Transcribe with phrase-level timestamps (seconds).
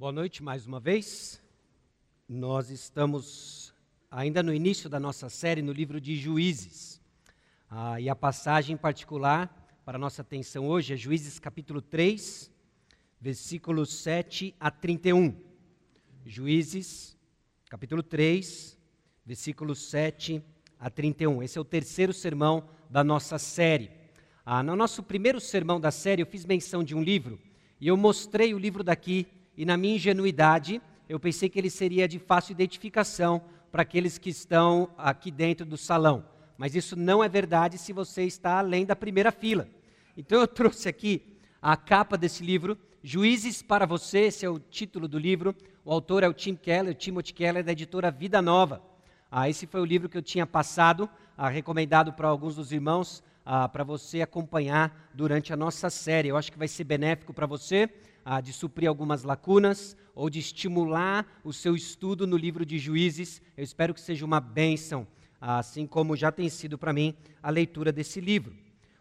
[0.00, 1.42] Boa noite mais uma vez.
[2.26, 3.74] Nós estamos
[4.10, 6.98] ainda no início da nossa série no livro de Juízes.
[7.68, 12.50] Ah, e a passagem em particular para nossa atenção hoje é Juízes capítulo 3,
[13.20, 15.36] versículos 7 a 31.
[16.24, 17.14] Juízes
[17.68, 18.78] capítulo 3,
[19.26, 20.42] versículos 7
[20.78, 21.42] a 31.
[21.42, 23.90] Esse é o terceiro sermão da nossa série.
[24.46, 27.38] Ah, no nosso primeiro sermão da série, eu fiz menção de um livro
[27.78, 29.28] e eu mostrei o livro daqui
[29.60, 34.30] e na minha ingenuidade, eu pensei que ele seria de fácil identificação para aqueles que
[34.30, 36.24] estão aqui dentro do salão.
[36.56, 39.68] Mas isso não é verdade se você está além da primeira fila.
[40.16, 45.06] Então eu trouxe aqui a capa desse livro, Juízes para Você, esse é o título
[45.06, 45.54] do livro.
[45.84, 48.82] O autor é o Tim Keller, o Timothy Keller, da editora Vida Nova.
[49.30, 53.22] Ah, esse foi o livro que eu tinha passado, ah, recomendado para alguns dos irmãos,
[53.44, 56.28] ah, para você acompanhar durante a nossa série.
[56.28, 57.90] Eu acho que vai ser benéfico para você
[58.24, 63.40] ah, de suprir algumas lacunas ou de estimular o seu estudo no livro de Juízes.
[63.56, 65.06] Eu espero que seja uma bênção,
[65.40, 68.54] assim como já tem sido para mim a leitura desse livro.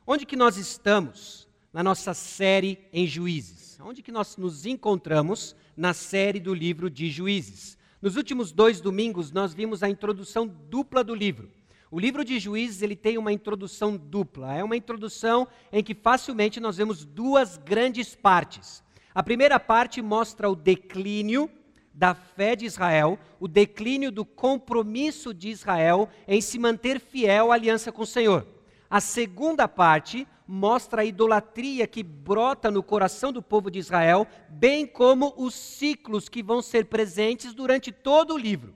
[0.06, 3.80] Onde que nós estamos na nossa série em Juízes?
[3.81, 7.78] Onde que nós nos encontramos na série do livro de Juízes?
[8.02, 11.50] Nos últimos dois domingos nós vimos a introdução dupla do livro.
[11.92, 14.54] O livro de Juízes ele tem uma introdução dupla.
[14.54, 18.83] É uma introdução em que facilmente nós vemos duas grandes partes.
[19.20, 21.52] A primeira parte mostra o declínio
[21.94, 27.56] da fé de Israel, o declínio do compromisso de Israel em se manter fiel à
[27.56, 28.48] aliança com o Senhor.
[28.89, 34.88] A segunda parte mostra a idolatria que brota no coração do povo de Israel, bem
[34.88, 38.73] como os ciclos que vão ser presentes durante todo o livro.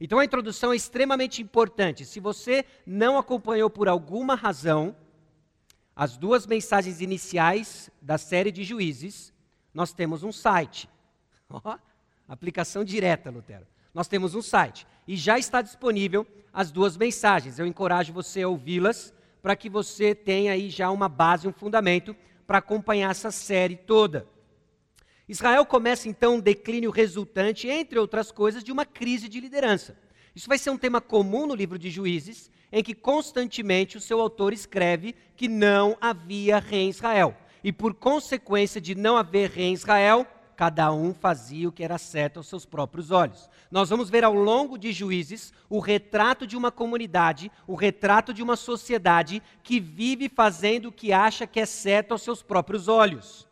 [0.00, 2.04] Então a introdução é extremamente importante.
[2.04, 4.94] Se você não acompanhou por alguma razão
[5.96, 9.32] as duas mensagens iniciais da série de juízes,
[9.72, 10.88] nós temos um site.
[11.52, 11.76] Oh,
[12.28, 13.66] aplicação direta, Lutero.
[13.92, 17.58] Nós temos um site e já está disponível as duas mensagens.
[17.58, 22.14] Eu encorajo você a ouvi-las para que você tenha aí já uma base, um fundamento
[22.46, 24.28] para acompanhar essa série toda.
[25.28, 29.96] Israel começa então um declínio resultante, entre outras coisas, de uma crise de liderança.
[30.32, 34.20] Isso vai ser um tema comum no livro de Juízes, em que constantemente o seu
[34.20, 39.66] autor escreve que não havia rei em Israel e por consequência de não haver rei
[39.66, 40.26] em Israel,
[40.56, 43.48] cada um fazia o que era certo aos seus próprios olhos.
[43.70, 48.42] Nós vamos ver ao longo de Juízes o retrato de uma comunidade, o retrato de
[48.42, 53.48] uma sociedade que vive fazendo o que acha que é certo aos seus próprios olhos.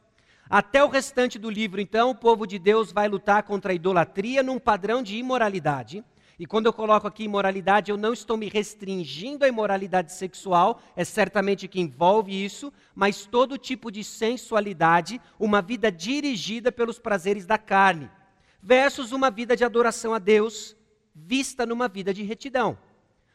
[0.51, 4.43] Até o restante do livro, então, o povo de Deus vai lutar contra a idolatria
[4.43, 6.05] num padrão de imoralidade
[6.39, 11.05] e quando eu coloco aqui imoralidade, eu não estou me restringindo à imoralidade sexual, é
[11.05, 17.59] certamente que envolve isso, mas todo tipo de sensualidade, uma vida dirigida pelos prazeres da
[17.59, 18.09] carne,
[18.63, 20.77] versus uma vida de adoração a Deus,
[21.13, 22.79] vista numa vida de retidão.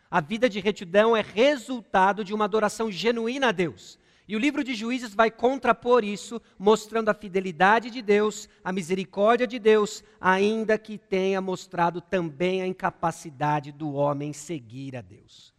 [0.10, 4.00] A vida de retidão é resultado de uma adoração genuína a Deus.
[4.28, 9.46] E o livro de Juízes vai contrapor isso, mostrando a fidelidade de Deus, a misericórdia
[9.46, 15.54] de Deus, ainda que tenha mostrado também a incapacidade do homem seguir a Deus.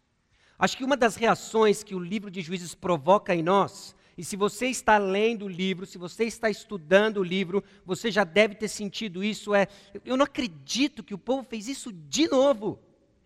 [0.59, 4.37] Acho que uma das reações que o livro de Juízes provoca em nós, e se
[4.37, 8.69] você está lendo o livro, se você está estudando o livro, você já deve ter
[8.69, 9.67] sentido isso, é,
[10.05, 12.79] eu não acredito que o povo fez isso de novo.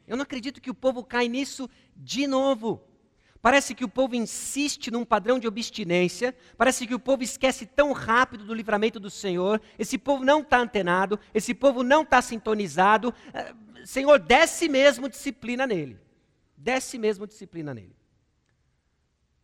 [0.07, 2.83] Eu não acredito que o povo cai nisso de novo.
[3.41, 7.93] Parece que o povo insiste num padrão de obstinência, parece que o povo esquece tão
[7.93, 13.15] rápido do livramento do Senhor, esse povo não está antenado, esse povo não está sintonizado.
[13.33, 13.55] Eh,
[13.85, 16.01] Senhor, desce mesmo disciplina nele.
[16.57, 17.97] Desce mesmo disciplina nele.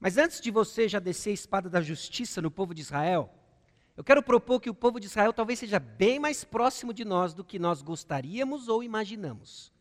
[0.00, 3.32] Mas antes de você já descer a espada da justiça no povo de Israel,
[3.96, 7.32] eu quero propor que o povo de Israel talvez seja bem mais próximo de nós
[7.32, 9.72] do que nós gostaríamos ou imaginamos.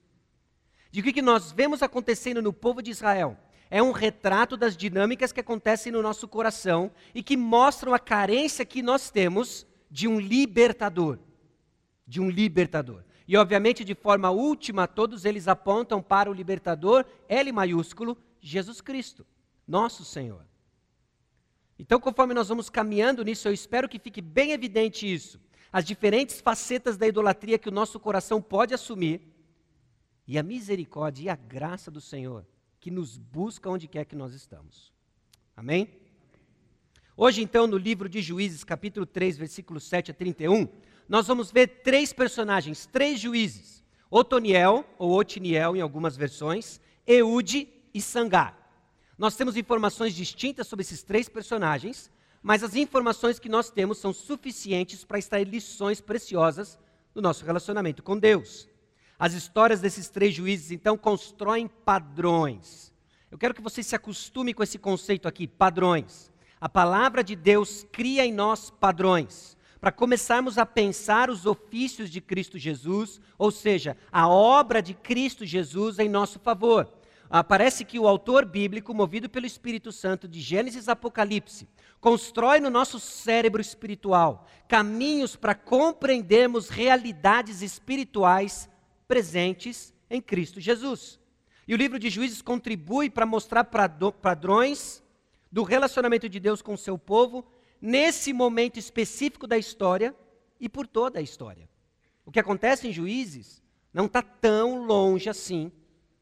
[0.91, 3.35] De que, que nós vemos acontecendo no povo de Israel
[3.73, 8.63] é um retrato das dinâmicas que acontecem no nosso coração e que mostram a carência
[8.63, 11.17] que nós temos de um libertador.
[12.05, 13.03] De um libertador.
[13.27, 19.25] E, obviamente, de forma última, todos eles apontam para o libertador, L maiúsculo, Jesus Cristo,
[19.67, 20.45] nosso Senhor.
[21.79, 25.41] Então, conforme nós vamos caminhando nisso, eu espero que fique bem evidente isso.
[25.71, 29.33] As diferentes facetas da idolatria que o nosso coração pode assumir,
[30.27, 32.45] e a misericórdia e a graça do Senhor
[32.83, 34.91] que nos busca onde quer que nós estamos.
[35.55, 35.87] Amém?
[37.15, 40.67] Hoje, então, no livro de Juízes, capítulo 3, versículos 7 a 31,
[41.07, 43.81] nós vamos ver três personagens, três juízes:
[44.11, 48.53] Otoniel, ou Otiniel em algumas versões, Eude e Sangar.
[49.17, 54.11] Nós temos informações distintas sobre esses três personagens, mas as informações que nós temos são
[54.11, 56.77] suficientes para extrair lições preciosas
[57.13, 58.67] do nosso relacionamento com Deus.
[59.23, 62.91] As histórias desses três juízes, então, constroem padrões.
[63.31, 66.29] Eu quero que você se acostume com esse conceito aqui, padrões.
[66.59, 72.19] A palavra de Deus cria em nós padrões para começarmos a pensar os ofícios de
[72.19, 76.93] Cristo Jesus, ou seja, a obra de Cristo Jesus em nosso favor.
[77.29, 81.69] Ah, parece que o autor bíblico, movido pelo Espírito Santo de Gênesis Apocalipse,
[82.01, 88.69] constrói no nosso cérebro espiritual caminhos para compreendermos realidades espirituais
[89.07, 91.19] presentes em Cristo Jesus.
[91.67, 95.03] E o livro de Juízes contribui para mostrar padrões
[95.51, 97.45] do relacionamento de Deus com o seu povo
[97.81, 100.15] nesse momento específico da história
[100.59, 101.69] e por toda a história.
[102.25, 103.61] O que acontece em Juízes
[103.93, 105.71] não está tão longe assim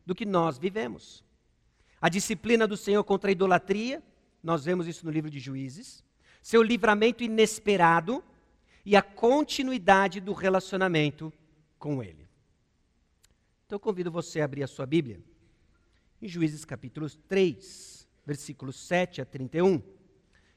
[0.05, 1.23] do que nós vivemos.
[2.01, 4.03] A disciplina do Senhor contra a idolatria,
[4.43, 6.03] nós vemos isso no livro de Juízes,
[6.41, 8.23] seu livramento inesperado
[8.83, 11.31] e a continuidade do relacionamento
[11.77, 12.20] com Ele.
[13.71, 15.17] Então eu convido você a abrir a sua Bíblia
[16.21, 19.81] em Juízes capítulo 3, versículos 7 a 31.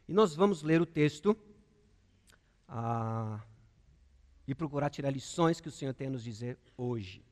[0.08, 1.38] E nós vamos ler o texto
[2.66, 3.40] ah,
[4.48, 7.24] e procurar tirar lições que o Senhor tem a nos dizer hoje.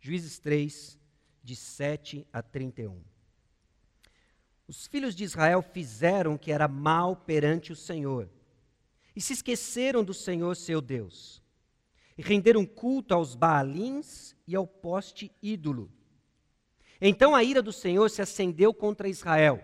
[0.00, 0.98] Juízes 3,
[1.40, 3.00] de 7 a 31.
[4.66, 8.28] Os filhos de Israel fizeram o que era mal perante o Senhor
[9.14, 11.45] e se esqueceram do Senhor seu Deus
[12.16, 15.90] e renderam culto aos Baalins e ao poste ídolo.
[17.00, 19.62] Então a ira do Senhor se acendeu contra Israel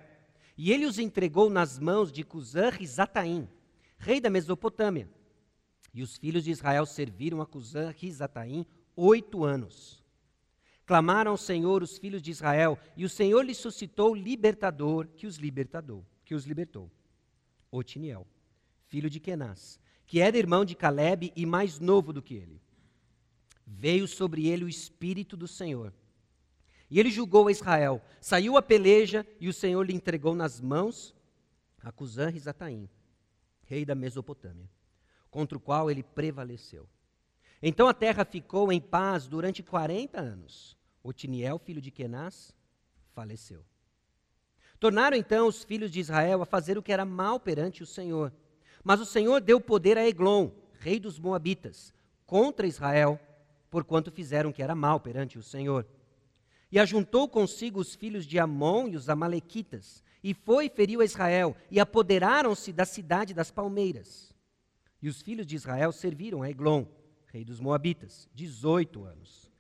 [0.57, 3.49] e ele os entregou nas mãos de Cusã-Rizataim,
[3.99, 5.09] rei da Mesopotâmia.
[5.95, 8.67] E os filhos de Israel serviram a Cusã-Rizataim
[8.97, 10.03] oito anos.
[10.87, 15.37] Clamaram ao Senhor os filhos de Israel, e o Senhor lhes suscitou libertador que os
[15.37, 16.91] libertador, que os libertou.
[17.71, 18.27] Otiniel,
[18.89, 19.81] filho de Kenaz,
[20.13, 22.61] que era irmão de Caleb e mais novo do que ele.
[23.67, 25.91] Veio sobre ele o espírito do Senhor
[26.91, 28.03] e ele julgou a Israel.
[28.21, 31.15] Saiu a peleja e o Senhor lhe entregou nas mãos
[31.83, 32.91] a Cusã Rizataim,
[33.63, 34.69] rei da Mesopotâmia,
[35.31, 36.87] contra o qual ele prevaleceu.
[37.63, 40.77] Então a terra ficou em paz durante 40 anos.
[41.03, 42.55] Otiniel, filho de Kenaz,
[43.15, 43.65] faleceu.
[44.79, 48.31] Tornaram então os filhos de Israel a fazer o que era mal perante o Senhor.
[48.85, 50.51] Mas o Senhor deu poder a Eglon,
[50.81, 51.93] rei dos Moabitas,
[52.27, 53.21] contra Israel,
[53.71, 55.87] porquanto fizeram que era mal perante o Senhor.
[56.71, 61.05] E ajuntou consigo os filhos de Amon e os Amalequitas, e foi e feriu a
[61.05, 64.35] Israel, e apoderaram-se da cidade das palmeiras.
[65.01, 66.85] E os filhos de Israel serviram a Eglon,
[67.27, 69.51] rei dos Moabitas, dezoito anos.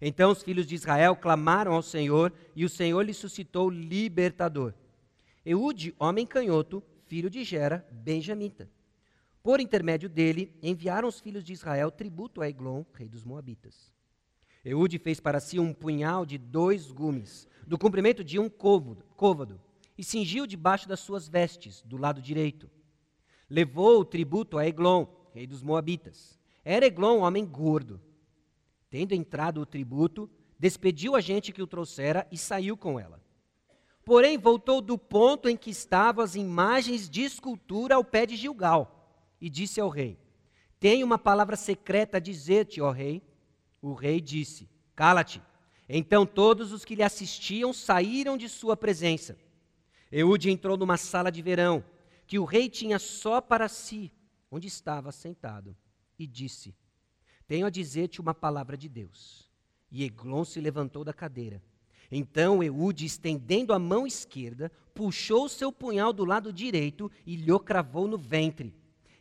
[0.00, 4.74] Então os filhos de Israel clamaram ao Senhor, e o Senhor lhe suscitou libertador.
[5.44, 6.82] Eude, homem canhoto,
[7.14, 8.68] filho de Gera, benjamita.
[9.40, 13.92] Por intermédio dele, enviaram os filhos de Israel tributo a Eglon, rei dos Moabitas.
[14.64, 19.60] Eude fez para si um punhal de dois gumes, do comprimento de um côvado,
[19.96, 22.68] e cingiu debaixo das suas vestes, do lado direito.
[23.48, 26.36] Levou o tributo a Eglon, rei dos Moabitas.
[26.64, 28.00] Era Eglon homem gordo.
[28.90, 30.28] Tendo entrado o tributo,
[30.58, 33.23] despediu a gente que o trouxera e saiu com ela.
[34.04, 39.24] Porém, voltou do ponto em que estavam as imagens de escultura ao pé de Gilgal,
[39.40, 40.18] e disse ao rei:
[40.78, 43.22] Tenho uma palavra secreta a dizer-te, ó rei.
[43.80, 45.42] O rei disse: Cala-te.
[45.88, 49.38] Então todos os que lhe assistiam saíram de sua presença.
[50.10, 51.84] Eude entrou numa sala de verão,
[52.26, 54.12] que o rei tinha só para si,
[54.50, 55.76] onde estava sentado,
[56.18, 56.74] e disse:
[57.46, 59.50] Tenho a dizer-te uma palavra de Deus.
[59.90, 61.62] E Eglon se levantou da cadeira.
[62.10, 68.06] Então Eude, estendendo a mão esquerda, puxou seu punhal do lado direito e lhe cravou
[68.06, 68.74] no ventre,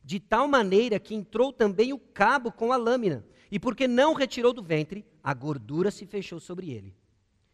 [0.04, 4.54] de tal maneira que entrou também o cabo com a lâmina, e porque não retirou
[4.54, 6.94] do ventre, a gordura se fechou sobre ele.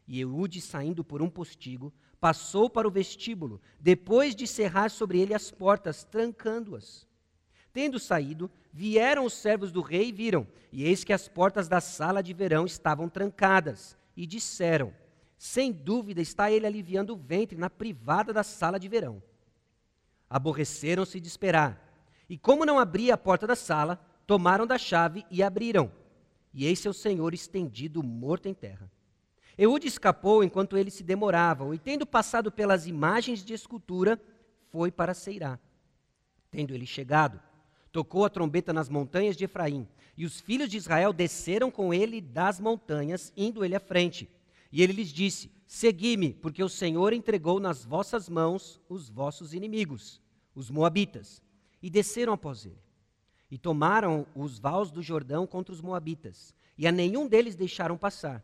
[0.07, 5.33] E Eude, saindo por um postigo, passou para o vestíbulo, depois de cerrar sobre ele
[5.33, 7.07] as portas, trancando-as.
[7.71, 11.79] Tendo saído, vieram os servos do rei e viram, e eis que as portas da
[11.79, 14.91] sala de verão estavam trancadas, e disseram:
[15.39, 19.23] Sem dúvida está ele aliviando o ventre na privada da sala de verão.
[20.29, 21.81] Aborreceram-se de esperar,
[22.29, 23.95] e como não abria a porta da sala,
[24.27, 25.89] tomaram da chave e abriram.
[26.53, 28.91] E eis seu senhor estendido, morto em terra.
[29.57, 34.21] Eude escapou enquanto eles se demoravam, e tendo passado pelas imagens de escultura,
[34.69, 35.57] foi para Seirá.
[36.51, 37.39] Tendo ele chegado,
[37.93, 42.19] tocou a trombeta nas montanhas de Efraim, e os filhos de Israel desceram com ele
[42.19, 44.29] das montanhas, indo ele à frente.
[44.71, 50.21] E ele lhes disse: Segui-me, porque o Senhor entregou nas vossas mãos os vossos inimigos.
[50.55, 51.41] os Moabitas,
[51.81, 52.81] e desceram após ele.
[53.49, 58.43] E tomaram os vales do Jordão contra os Moabitas, e a nenhum deles deixaram passar.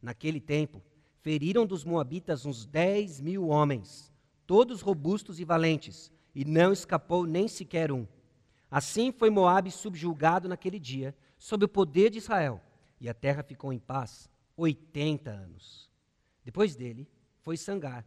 [0.00, 0.82] Naquele tempo,
[1.22, 4.12] feriram dos Moabitas uns dez mil homens,
[4.46, 8.06] todos robustos e valentes, e não escapou nem sequer um.
[8.70, 12.60] Assim foi Moabe subjulgado naquele dia, sob o poder de Israel,
[13.00, 15.90] e a terra ficou em paz oitenta anos.
[16.44, 17.08] Depois dele
[17.42, 18.04] foi Sangar,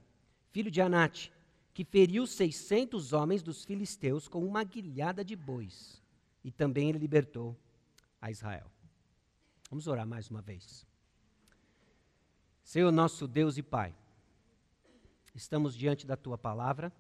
[0.51, 1.32] filho de Anate,
[1.74, 6.01] que feriu seiscentos homens dos filisteus com uma guilhada de bois,
[6.44, 7.56] e também ele libertou
[8.20, 8.70] a Israel.
[9.70, 10.86] Vamos orar mais uma vez.
[12.63, 13.96] Senhor nosso Deus e Pai,
[15.34, 16.91] estamos diante da tua palavra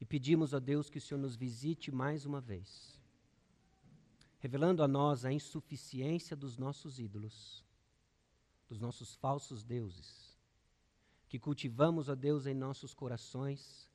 [0.00, 3.00] e pedimos a Deus que o Senhor nos visite mais uma vez,
[4.38, 7.64] revelando a nós a insuficiência dos nossos ídolos,
[8.68, 10.36] dos nossos falsos deuses,
[11.28, 13.88] que cultivamos, ó Deus, em nossos corações,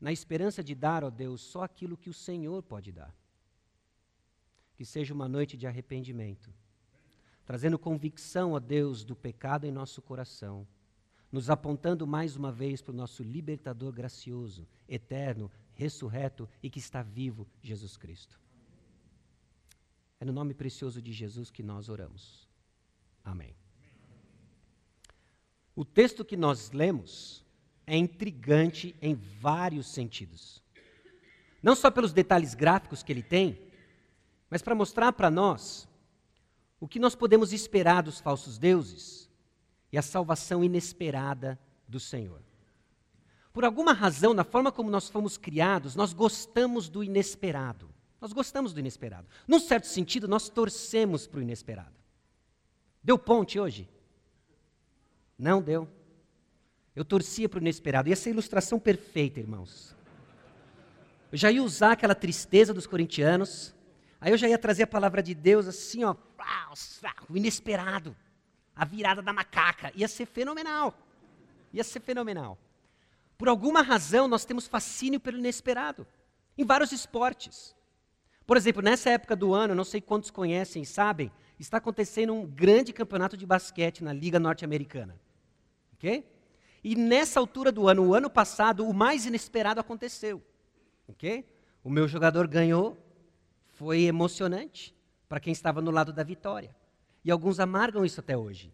[0.00, 3.14] na esperança de dar, ó Deus, só aquilo que o Senhor pode dar.
[4.74, 6.52] Que seja uma noite de arrependimento,
[7.44, 10.66] trazendo convicção, ó Deus, do pecado em nosso coração
[11.30, 17.02] nos apontando mais uma vez para o nosso libertador gracioso, eterno, ressurreto e que está
[17.02, 18.40] vivo, Jesus Cristo.
[20.18, 22.48] É no nome precioso de Jesus que nós oramos.
[23.22, 23.54] Amém.
[25.76, 27.44] O texto que nós lemos
[27.86, 30.62] é intrigante em vários sentidos.
[31.62, 33.60] Não só pelos detalhes gráficos que ele tem,
[34.48, 35.86] mas para mostrar para nós
[36.80, 39.28] o que nós podemos esperar dos falsos deuses
[39.92, 42.42] e a salvação inesperada do Senhor.
[43.52, 47.88] Por alguma razão, na forma como nós fomos criados, nós gostamos do inesperado.
[48.20, 49.28] Nós gostamos do inesperado.
[49.46, 51.94] Num certo sentido, nós torcemos para o inesperado.
[53.02, 53.88] Deu ponte hoje?
[55.38, 55.88] Não deu.
[56.94, 58.08] Eu torcia para o inesperado.
[58.08, 59.94] E essa é a ilustração perfeita, irmãos.
[61.30, 63.74] Eu já ia usar aquela tristeza dos corintianos,
[64.20, 66.14] aí eu já ia trazer a palavra de Deus assim, ó,
[67.28, 68.16] o inesperado
[68.76, 69.90] a virada da macaca.
[69.94, 70.94] Ia ser fenomenal.
[71.72, 72.58] Ia ser fenomenal.
[73.38, 76.06] Por alguma razão, nós temos fascínio pelo inesperado,
[76.56, 77.74] em vários esportes.
[78.46, 82.46] Por exemplo, nessa época do ano, não sei quantos conhecem e sabem, está acontecendo um
[82.46, 85.18] grande campeonato de basquete na Liga Norte-Americana.
[85.96, 86.24] Ok?
[86.84, 90.42] E nessa altura do ano, o ano passado, o mais inesperado aconteceu.
[91.08, 91.44] Ok?
[91.82, 92.96] O meu jogador ganhou,
[93.74, 94.94] foi emocionante
[95.28, 96.74] para quem estava no lado da vitória.
[97.24, 98.72] E alguns amargam isso até hoje.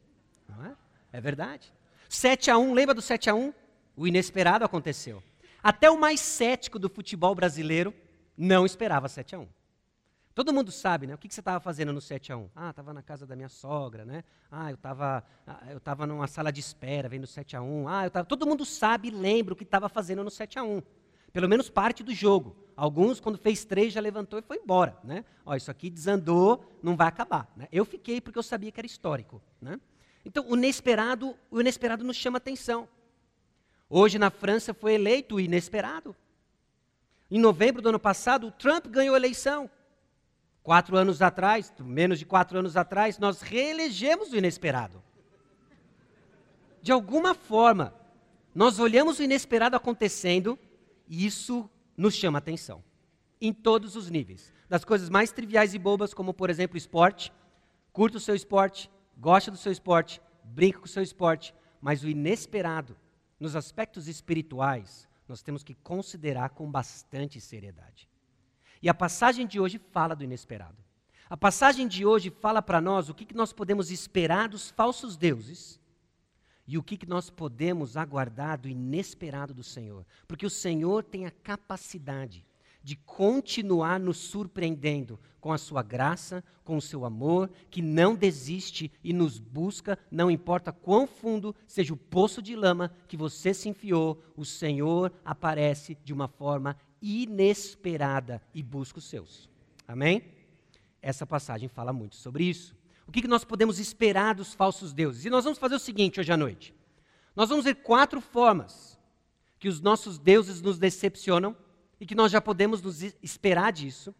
[0.49, 0.77] Não é?
[1.13, 1.73] É verdade.
[2.09, 3.53] 7 a 1, lembra do 7 a 1?
[3.97, 5.23] O inesperado aconteceu.
[5.63, 7.95] Até o mais cético do futebol brasileiro
[8.37, 9.49] não esperava 7 a 1.
[10.35, 11.15] Todo mundo sabe, né?
[11.15, 12.51] O que, que você estava fazendo no 7 a 1?
[12.57, 14.25] Ah, estava na casa da minha sogra, né?
[14.51, 17.89] Ah, eu estava ah, eu tava numa sala de espera vendo 7 a 1.
[17.89, 18.25] Ah, eu tava...
[18.25, 20.83] Todo mundo sabe e lembra o que estava fazendo no 7 a 1.
[21.33, 22.57] Pelo menos parte do jogo.
[22.77, 24.97] Alguns, quando fez três, já levantou e foi embora.
[25.05, 25.25] Né?
[25.45, 27.51] Ó, isso aqui desandou, não vai acabar.
[27.57, 27.69] Né?
[27.71, 29.43] Eu fiquei porque eu sabia que era histórico.
[29.61, 29.79] Né?
[30.25, 32.89] Então, o inesperado, o inesperado nos chama atenção.
[33.89, 36.17] Hoje, na França, foi eleito o inesperado.
[37.31, 39.71] Em novembro do ano passado, o Trump ganhou a eleição.
[40.63, 45.03] Quatro anos atrás, menos de quatro anos atrás, nós reelegemos o inesperado.
[46.81, 47.95] De alguma forma,
[48.55, 50.59] nós olhamos o inesperado acontecendo
[51.09, 52.83] e isso nos chama atenção,
[53.41, 54.53] em todos os níveis.
[54.69, 57.33] Das coisas mais triviais e bobas, como, por exemplo, esporte.
[57.93, 62.09] Curta o seu esporte, gosta do seu esporte, brinca com o seu esporte, mas o
[62.09, 62.97] inesperado,
[63.39, 68.09] nos aspectos espirituais, nós temos que considerar com bastante seriedade.
[68.83, 70.77] E a passagem de hoje fala do inesperado.
[71.31, 75.17] A passagem de hoje fala para nós o que, que nós podemos esperar dos falsos
[75.17, 75.81] deuses
[76.67, 80.05] e o que, que nós podemos aguardar do inesperado do Senhor?
[80.27, 82.45] Porque o Senhor tem a capacidade
[82.83, 88.91] de continuar nos surpreendendo com a sua graça, com o seu amor, que não desiste
[89.03, 93.69] e nos busca, não importa quão fundo seja o poço de lama que você se
[93.69, 99.51] enfiou, o Senhor aparece de uma forma inesperada e busca os seus.
[99.87, 100.23] Amém?
[101.03, 102.77] Essa passagem fala muito sobre isso.
[103.07, 105.25] O que nós podemos esperar dos falsos deuses?
[105.25, 106.73] E nós vamos fazer o seguinte hoje à noite.
[107.35, 108.99] Nós vamos ver quatro formas
[109.59, 111.57] que os nossos deuses nos decepcionam
[112.01, 114.15] e que nós já podemos nos esperar disso,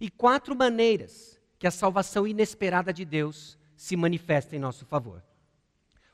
[0.00, 5.22] e quatro maneiras que a salvação inesperada de Deus se manifesta em nosso favor.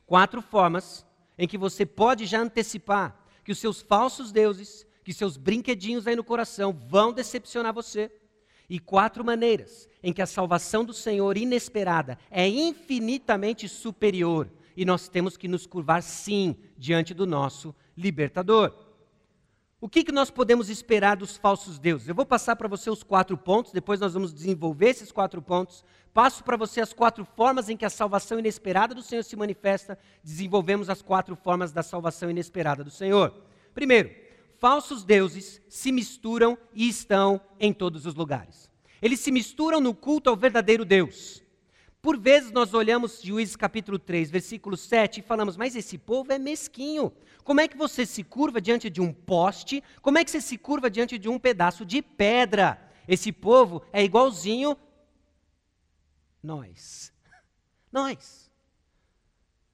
[0.06, 1.04] Quatro formas
[1.36, 6.16] em que você pode já antecipar que os seus falsos deuses, que seus brinquedinhos aí
[6.16, 8.10] no coração vão decepcionar você
[8.68, 15.08] e quatro maneiras em que a salvação do Senhor inesperada é infinitamente superior e nós
[15.08, 18.72] temos que nos curvar sim diante do nosso libertador.
[19.80, 22.08] O que, que nós podemos esperar dos falsos deuses?
[22.08, 25.84] Eu vou passar para você os quatro pontos, depois nós vamos desenvolver esses quatro pontos.
[26.14, 29.98] Passo para você as quatro formas em que a salvação inesperada do Senhor se manifesta.
[30.22, 33.34] Desenvolvemos as quatro formas da salvação inesperada do Senhor.
[33.74, 34.10] Primeiro,
[34.64, 38.70] falsos deuses se misturam e estão em todos os lugares.
[39.02, 41.44] Eles se misturam no culto ao verdadeiro Deus.
[42.00, 46.38] Por vezes nós olhamos Juízes capítulo 3, versículo 7 e falamos, mas esse povo é
[46.38, 47.12] mesquinho.
[47.42, 49.84] Como é que você se curva diante de um poste?
[50.00, 52.90] Como é que você se curva diante de um pedaço de pedra?
[53.06, 54.78] Esse povo é igualzinho
[56.42, 57.12] nós.
[57.92, 58.50] Nós.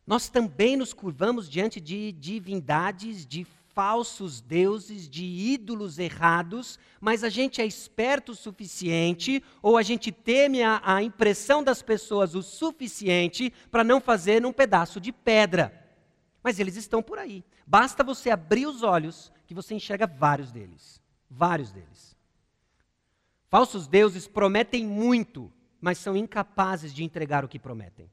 [0.04, 7.28] Nós também nos curvamos diante de divindades, de falsos deuses, de ídolos errados, mas a
[7.28, 12.42] gente é esperto o suficiente, ou a gente teme a, a impressão das pessoas o
[12.42, 15.88] suficiente para não fazer num pedaço de pedra.
[16.42, 17.44] Mas eles estão por aí.
[17.66, 21.00] Basta você abrir os olhos que você enxerga vários deles.
[21.28, 22.16] Vários deles.
[23.48, 28.10] Falsos deuses prometem muito, mas são incapazes de entregar o que prometem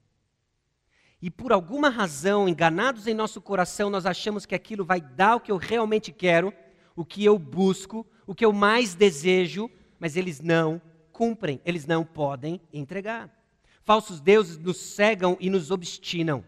[1.21, 5.39] e por alguma razão, enganados em nosso coração, nós achamos que aquilo vai dar o
[5.39, 6.53] que eu realmente quero,
[6.95, 9.69] o que eu busco, o que eu mais desejo,
[9.99, 10.81] mas eles não
[11.11, 13.31] cumprem, eles não podem entregar.
[13.83, 16.43] Falsos deuses nos cegam e nos obstinam.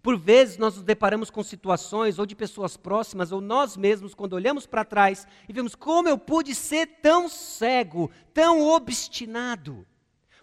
[0.00, 4.34] Por vezes nós nos deparamos com situações, ou de pessoas próximas, ou nós mesmos, quando
[4.34, 9.84] olhamos para trás e vemos como eu pude ser tão cego, tão obstinado.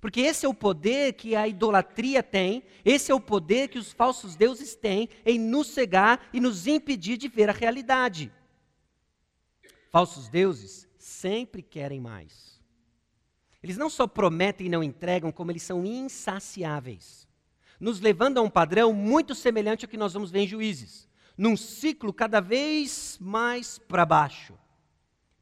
[0.01, 3.93] Porque esse é o poder que a idolatria tem, esse é o poder que os
[3.93, 8.33] falsos deuses têm em nos cegar e nos impedir de ver a realidade.
[9.91, 12.59] Falsos deuses sempre querem mais.
[13.61, 17.27] Eles não só prometem e não entregam, como eles são insaciáveis,
[17.79, 21.55] nos levando a um padrão muito semelhante ao que nós vamos ver em Juízes, num
[21.55, 24.57] ciclo cada vez mais para baixo,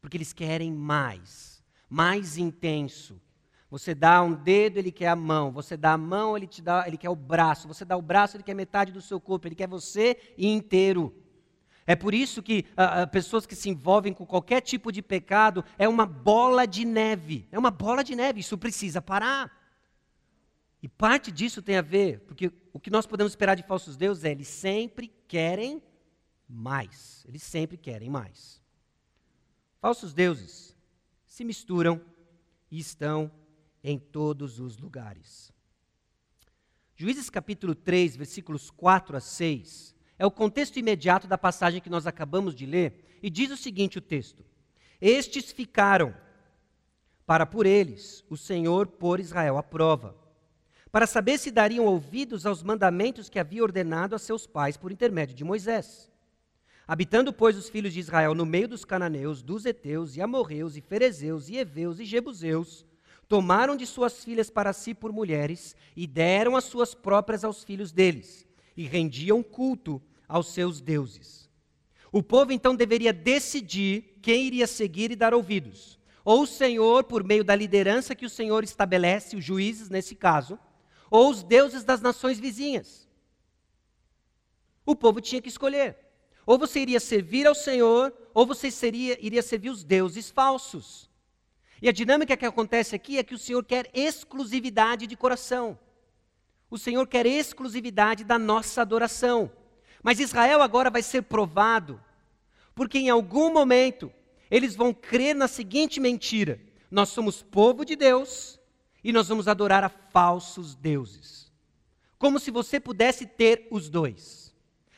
[0.01, 3.21] porque eles querem mais, mais intenso,
[3.69, 5.51] você dá um dedo, ele quer a mão.
[5.51, 7.67] Você dá a mão, ele te dá, ele quer o braço.
[7.67, 9.47] Você dá o braço, ele quer metade do seu corpo.
[9.47, 11.15] Ele quer você inteiro.
[11.85, 15.63] É por isso que ah, ah, pessoas que se envolvem com qualquer tipo de pecado
[15.77, 17.47] é uma bola de neve.
[17.51, 18.39] É uma bola de neve.
[18.39, 19.51] Isso precisa parar.
[20.81, 24.23] E parte disso tem a ver, porque o que nós podemos esperar de falsos deuses
[24.23, 25.83] é eles sempre querem
[26.47, 27.23] mais.
[27.27, 28.61] Eles sempre querem mais.
[29.79, 30.75] Falsos deuses
[31.27, 32.01] se misturam
[32.71, 33.31] e estão
[33.83, 35.51] em todos os lugares.
[36.95, 42.05] Juízes capítulo 3, versículos 4 a 6, é o contexto imediato da passagem que nós
[42.05, 44.43] acabamos de ler, e diz o seguinte: o texto:
[44.99, 46.13] Estes ficaram
[47.25, 50.15] para por eles o Senhor pôr Israel à prova,
[50.91, 55.35] para saber se dariam ouvidos aos mandamentos que havia ordenado a seus pais por intermédio
[55.35, 56.09] de Moisés.
[56.87, 60.81] Habitando, pois, os filhos de Israel no meio dos cananeus, dos heteus e amorreus e
[60.81, 62.83] ferezeus e heveus e jebuseus,
[63.29, 67.91] tomaram de suas filhas para si por mulheres e deram as suas próprias aos filhos
[67.91, 71.47] deles, e rendiam culto aos seus deuses.
[72.11, 75.99] O povo então deveria decidir quem iria seguir e dar ouvidos.
[76.25, 80.57] Ou o Senhor, por meio da liderança que o Senhor estabelece, os juízes nesse caso,
[81.11, 83.07] ou os deuses das nações vizinhas.
[84.83, 85.97] O povo tinha que escolher.
[86.47, 91.08] Ou você iria servir ao Senhor, ou você seria, iria servir os deuses falsos.
[91.81, 95.77] E a dinâmica que acontece aqui é que o Senhor quer exclusividade de coração.
[96.69, 99.51] O Senhor quer exclusividade da nossa adoração.
[100.03, 101.99] Mas Israel agora vai ser provado,
[102.75, 104.11] porque em algum momento
[104.49, 108.59] eles vão crer na seguinte mentira: nós somos povo de Deus
[109.03, 111.51] e nós vamos adorar a falsos deuses.
[112.17, 114.53] Como se você pudesse ter os dois.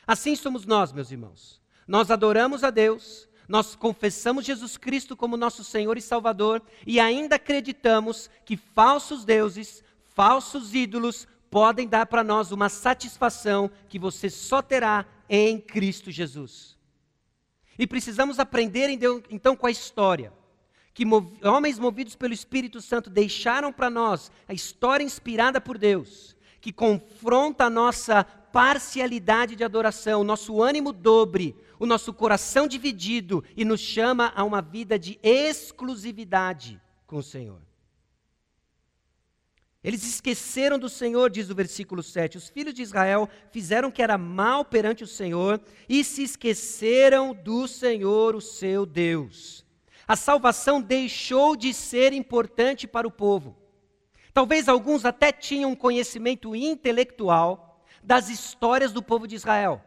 [0.06, 1.60] Assim somos nós, meus irmãos.
[1.86, 7.36] Nós adoramos a Deus, nós confessamos Jesus Cristo como nosso Senhor e Salvador e ainda
[7.36, 9.84] acreditamos que falsos deuses,
[10.14, 16.78] falsos ídolos podem dar para nós uma satisfação que você só terá em Cristo Jesus.
[17.78, 18.88] E precisamos aprender
[19.28, 20.32] então com a história
[20.94, 21.04] que
[21.44, 27.64] homens movidos pelo Espírito Santo deixaram para nós a história inspirada por Deus, que confronta
[27.64, 34.32] a nossa parcialidade de adoração, nosso ânimo dobre, o nosso coração dividido e nos chama
[34.36, 37.60] a uma vida de exclusividade com o Senhor.
[39.82, 42.38] Eles esqueceram do Senhor, diz o versículo 7.
[42.38, 47.34] Os filhos de Israel fizeram o que era mal perante o Senhor e se esqueceram
[47.34, 49.64] do Senhor, o seu Deus.
[50.06, 53.61] A salvação deixou de ser importante para o povo.
[54.32, 59.82] Talvez alguns até tinham conhecimento intelectual das histórias do povo de Israel.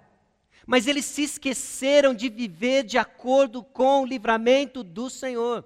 [0.65, 5.63] mas eles se esqueceram de viver de acordo com o livramento do Senhor.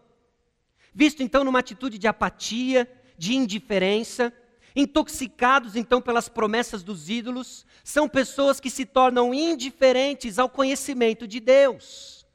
[0.93, 4.33] Visto então numa atitude de apatia, de indiferença,
[4.75, 11.39] intoxicados então pelas promessas dos ídolos, são pessoas que se tornam indiferentes ao conhecimento de
[11.39, 12.27] Deus.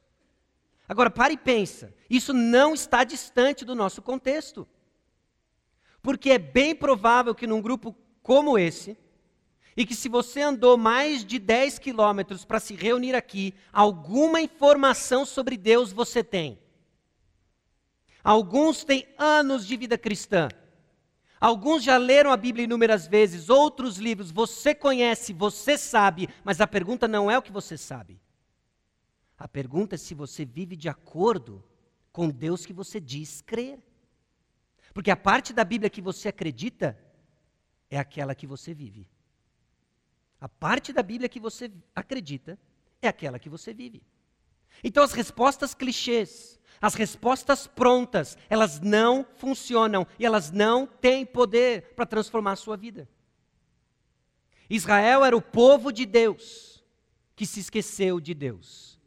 [0.89, 4.67] Agora, pare e pensa, isso não está distante do nosso contexto.
[6.05, 8.95] Porque é bem provável que num grupo como esse,
[9.75, 15.25] e que se você andou mais de 10 quilômetros para se reunir aqui, alguma informação
[15.25, 16.59] sobre Deus você tem.
[18.23, 20.49] Alguns têm anos de vida cristã.
[21.41, 26.67] Alguns já leram a Bíblia inúmeras vezes, outros livros você conhece, você sabe, mas a
[26.67, 28.21] pergunta não é o que você sabe.
[29.39, 31.65] A pergunta é se você vive de acordo
[32.13, 33.79] com Deus que você diz crer.
[34.95, 36.97] Porque a parte da Bíblia que você acredita
[37.91, 39.09] é aquela que você vive.
[40.41, 42.57] A parte da Bíblia que você acredita
[43.03, 44.03] é aquela que você vive.
[44.83, 51.95] Então, as respostas clichês, as respostas prontas, elas não funcionam e elas não têm poder
[51.95, 53.09] para transformar a sua vida.
[54.71, 56.85] Israel era o povo de Deus
[57.37, 58.99] que se esqueceu de Deus,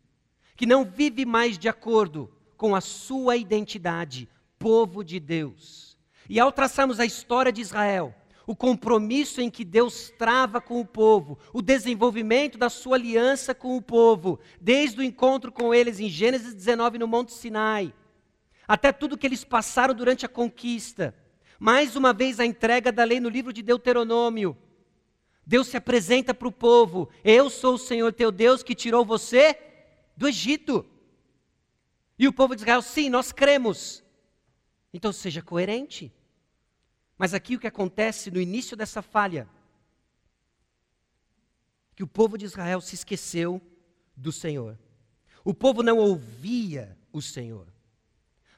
[0.56, 5.98] que não vive mais de acordo com a sua identidade, povo de Deus.
[6.30, 8.14] E ao traçarmos a história de Israel,
[8.46, 13.76] o compromisso em que Deus trava com o povo, o desenvolvimento da sua aliança com
[13.76, 17.94] o povo, desde o encontro com eles em Gênesis 19 no Monte Sinai,
[18.66, 21.14] até tudo que eles passaram durante a conquista.
[21.60, 24.56] Mais uma vez a entrega da lei no livro de Deuteronômio.
[25.46, 29.58] Deus se apresenta para o povo: Eu sou o Senhor teu Deus que tirou você
[30.16, 30.86] do Egito.
[32.20, 34.04] E o povo de Israel, sim, nós cremos.
[34.94, 36.12] Então seja coerente.
[37.18, 39.48] Mas aqui o que acontece no início dessa falha,
[41.96, 43.62] que o povo de Israel se esqueceu
[44.16, 44.78] do Senhor.
[45.44, 47.68] O povo não ouvia o Senhor.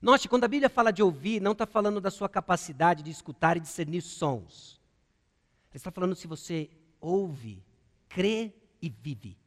[0.01, 3.55] Note, quando a Bíblia fala de ouvir, não está falando da sua capacidade de escutar
[3.55, 4.79] e discernir sons.
[5.71, 7.63] Ele está falando se você ouve,
[8.09, 9.38] crê e vive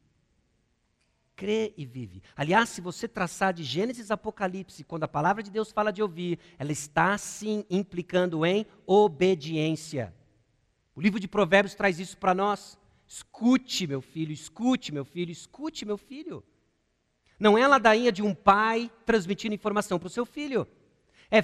[1.35, 2.21] crê e vive.
[2.35, 6.01] Aliás, se você traçar de Gênesis a Apocalipse, quando a palavra de Deus fala de
[6.01, 10.13] ouvir, ela está sim implicando em obediência.
[10.95, 12.77] O livro de Provérbios traz isso para nós.
[13.07, 16.43] Escute, meu filho, escute, meu filho, escute, meu filho.
[17.39, 20.67] Não é a ladainha de um pai transmitindo informação para o seu filho.
[21.29, 21.43] É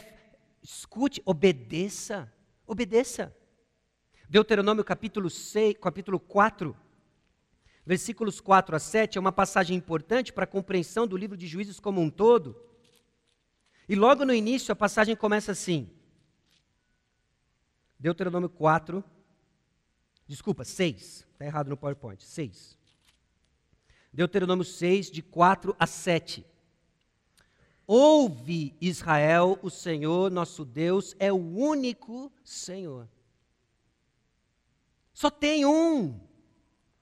[0.61, 2.31] escute, obedeça,
[2.65, 3.35] obedeça.
[4.29, 6.75] Deuteronômio capítulo 6, capítulo 4,
[7.89, 11.79] versículos 4 a 7, é uma passagem importante para a compreensão do livro de Juízes
[11.79, 12.55] como um todo.
[13.87, 15.89] E logo no início a passagem começa assim.
[17.97, 19.03] Deuteronômio 4,
[20.27, 22.77] desculpa, 6, está errado no PowerPoint, 6.
[24.13, 26.45] Deuteronômio 6, de 4 a 7.
[27.87, 33.09] Ouve, Israel, o Senhor nosso Deus é o único Senhor.
[35.11, 36.28] Só tem um.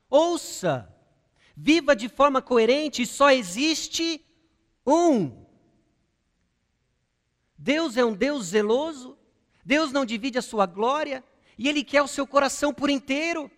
[0.09, 0.93] Ouça,
[1.55, 4.23] viva de forma coerente, só existe
[4.85, 5.45] um.
[7.57, 9.17] Deus é um Deus zeloso,
[9.65, 11.23] Deus não divide a sua glória
[11.57, 13.51] e Ele quer o seu coração por inteiro.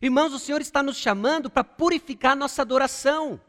[0.00, 3.40] Irmãos, o Senhor está nos chamando para purificar nossa adoração.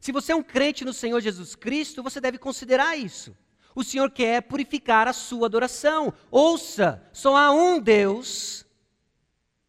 [0.00, 3.36] Se você é um crente no Senhor Jesus Cristo, você deve considerar isso.
[3.74, 6.12] O Senhor quer purificar a sua adoração.
[6.30, 8.65] Ouça, só há um Deus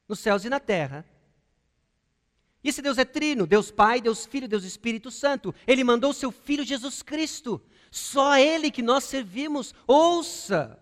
[0.07, 1.05] nos céus e na terra.
[2.63, 5.53] E esse Deus é trino, Deus Pai, Deus Filho, Deus Espírito Santo.
[5.65, 7.61] Ele mandou seu Filho Jesus Cristo.
[7.91, 9.73] Só Ele que nós servimos.
[9.85, 10.81] Ouça!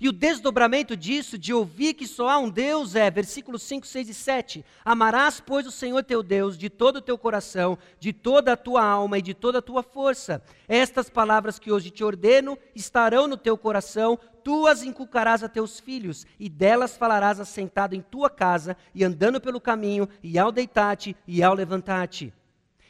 [0.00, 4.08] E o desdobramento disso, de ouvir que só há um Deus, é, versículos 5, 6
[4.08, 4.64] e 7.
[4.84, 8.84] Amarás, pois, o Senhor teu Deus de todo o teu coração, de toda a tua
[8.84, 10.42] alma e de toda a tua força.
[10.68, 15.80] Estas palavras que hoje te ordeno estarão no teu coração, tu as inculcarás a teus
[15.80, 21.16] filhos, e delas falarás assentado em tua casa, e andando pelo caminho, e ao deitar-te,
[21.26, 22.32] e ao levantar-te.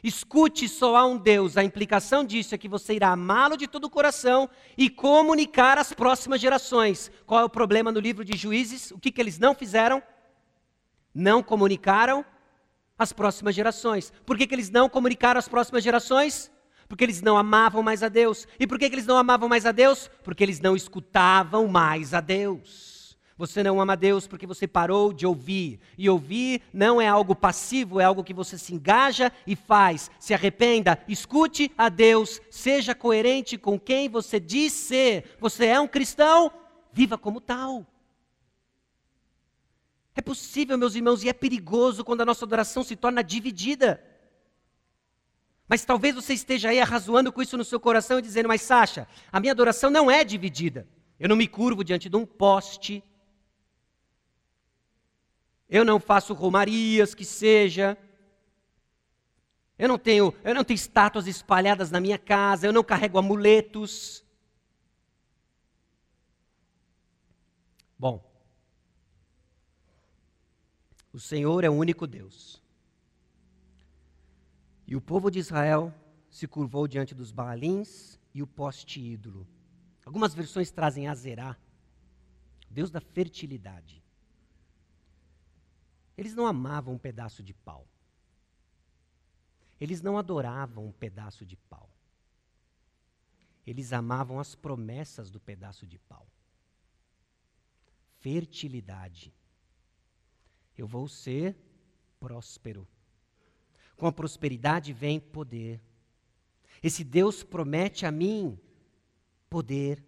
[0.03, 1.57] Escute, só há um Deus.
[1.57, 5.91] A implicação disso é que você irá amá-lo de todo o coração e comunicar às
[5.93, 7.11] próximas gerações.
[7.25, 8.91] Qual é o problema no livro de Juízes?
[8.91, 10.01] O que, que eles não fizeram?
[11.13, 12.25] Não comunicaram
[12.97, 14.13] às próximas gerações.
[14.25, 16.51] Por que, que eles não comunicaram às próximas gerações?
[16.87, 18.47] Porque eles não amavam mais a Deus.
[18.59, 20.09] E por que, que eles não amavam mais a Deus?
[20.23, 22.96] Porque eles não escutavam mais a Deus.
[23.37, 25.79] Você não ama Deus porque você parou de ouvir.
[25.97, 30.09] E ouvir não é algo passivo, é algo que você se engaja e faz.
[30.19, 35.35] Se arrependa, escute a Deus, seja coerente com quem você diz ser.
[35.39, 36.51] Você é um cristão,
[36.91, 37.85] viva como tal.
[40.15, 44.03] É possível, meus irmãos, e é perigoso quando a nossa adoração se torna dividida.
[45.67, 49.07] Mas talvez você esteja aí arrazoando com isso no seu coração e dizendo: Mas Sasha,
[49.31, 50.87] a minha adoração não é dividida.
[51.19, 53.03] Eu não me curvo diante de um poste.
[55.69, 57.97] Eu não faço romarias que seja.
[59.77, 64.23] Eu não tenho, eu não tenho estátuas espalhadas na minha casa, eu não carrego amuletos.
[67.99, 68.23] Bom,
[71.13, 72.61] o Senhor é o único Deus.
[74.87, 75.93] E o povo de Israel
[76.29, 79.47] se curvou diante dos Baalins e o poste ídolo.
[80.05, 81.57] Algumas versões trazem Azerá,
[82.69, 84.01] Deus da fertilidade.
[86.17, 87.87] Eles não amavam um pedaço de pau.
[89.79, 91.89] Eles não adoravam um pedaço de pau.
[93.65, 96.27] Eles amavam as promessas do pedaço de pau.
[98.19, 99.33] Fertilidade.
[100.75, 101.55] Eu vou ser
[102.19, 102.87] próspero.
[103.95, 105.81] Com a prosperidade vem poder.
[106.81, 108.59] Esse Deus promete a mim
[109.49, 110.03] poder.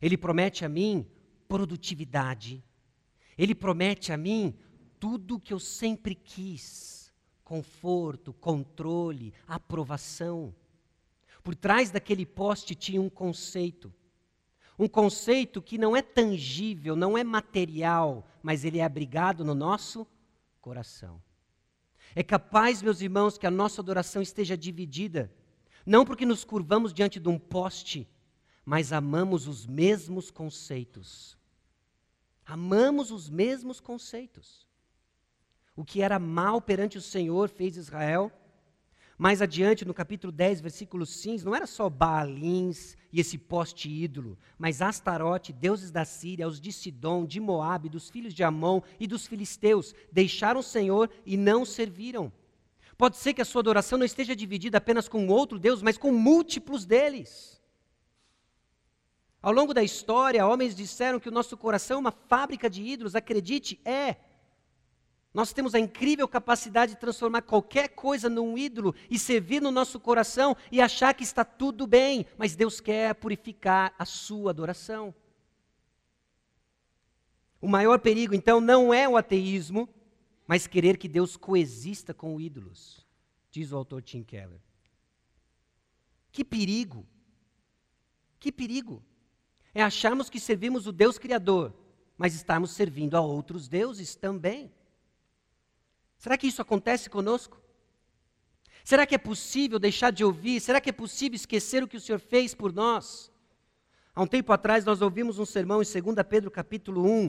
[0.00, 1.06] Ele promete a mim
[1.48, 2.62] produtividade.
[3.36, 4.56] Ele promete a mim
[5.04, 7.12] tudo que eu sempre quis:
[7.44, 10.54] conforto, controle, aprovação.
[11.42, 13.92] Por trás daquele poste tinha um conceito.
[14.78, 20.06] Um conceito que não é tangível, não é material, mas ele é abrigado no nosso
[20.58, 21.22] coração.
[22.14, 25.30] É capaz, meus irmãos, que a nossa adoração esteja dividida,
[25.84, 28.08] não porque nos curvamos diante de um poste,
[28.64, 31.36] mas amamos os mesmos conceitos.
[32.46, 34.64] Amamos os mesmos conceitos.
[35.76, 38.30] O que era mal perante o Senhor fez Israel.
[39.16, 44.36] Mais adiante, no capítulo 10, versículo 5, não era só Baalins e esse poste ídolo,
[44.58, 49.06] mas Astarote, deuses da Síria, os de Sidom, de Moabe, dos filhos de Amon e
[49.06, 52.32] dos filisteus, deixaram o Senhor e não serviram.
[52.98, 56.12] Pode ser que a sua adoração não esteja dividida apenas com outro Deus, mas com
[56.12, 57.62] múltiplos deles.
[59.40, 63.14] Ao longo da história, homens disseram que o nosso coração é uma fábrica de ídolos.
[63.14, 64.16] Acredite, é.
[65.34, 69.98] Nós temos a incrível capacidade de transformar qualquer coisa num ídolo e servir no nosso
[69.98, 75.12] coração e achar que está tudo bem, mas Deus quer purificar a sua adoração.
[77.60, 79.88] O maior perigo, então, não é o ateísmo,
[80.46, 83.04] mas querer que Deus coexista com ídolos,
[83.50, 84.60] diz o autor Tim Keller.
[86.30, 87.04] Que perigo!
[88.38, 89.02] Que perigo!
[89.74, 91.74] É acharmos que servimos o Deus Criador,
[92.16, 94.70] mas estarmos servindo a outros deuses também.
[96.24, 97.60] Será que isso acontece conosco?
[98.82, 100.58] Será que é possível deixar de ouvir?
[100.58, 103.30] Será que é possível esquecer o que o Senhor fez por nós?
[104.14, 107.26] Há um tempo atrás nós ouvimos um sermão em 2 Pedro capítulo 1.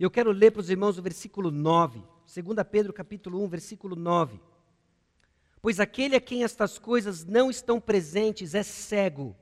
[0.00, 2.02] E eu quero ler para os irmãos o versículo 9.
[2.26, 4.40] 2 Pedro capítulo 1, versículo 9.
[5.62, 9.36] Pois aquele a quem estas coisas não estão presentes é cego,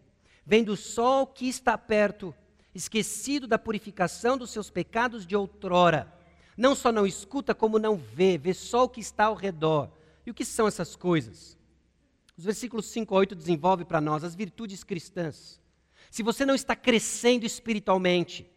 [0.44, 2.34] vendo só o que está perto,
[2.74, 6.20] esquecido da purificação dos seus pecados de outrora
[6.62, 9.90] não só não escuta, como não vê, vê só o que está ao redor.
[10.24, 11.58] E o que são essas coisas?
[12.38, 15.60] Os versículos 5 a 8 desenvolvem para nós as virtudes cristãs.
[16.08, 18.48] Se você não está crescendo espiritualmente,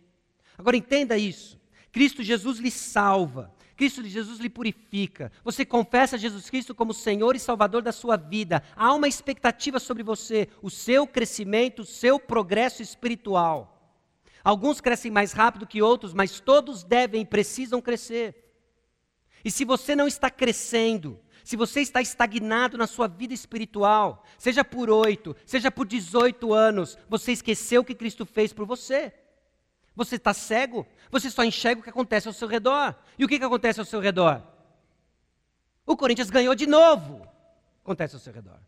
[0.55, 1.59] agora entenda isso:
[1.91, 5.31] Cristo Jesus lhe salva, Cristo Jesus lhe purifica.
[5.43, 8.61] Você confessa Jesus Cristo como Senhor e Salvador da sua vida.
[8.75, 13.74] Há uma expectativa sobre você, o seu crescimento, o seu progresso espiritual.
[14.45, 18.43] Alguns crescem mais rápido que outros, mas todos devem e precisam crescer.
[19.43, 24.63] E se você não está crescendo, se você está estagnado na sua vida espiritual, seja
[24.63, 29.11] por oito, seja por 18 anos, você esqueceu o que Cristo fez por você.
[29.95, 32.95] Você está cego, você só enxerga o que acontece ao seu redor.
[33.17, 34.43] E o que, que acontece ao seu redor?
[35.87, 37.27] O Corinthians ganhou de novo.
[37.83, 38.59] Acontece ao seu redor.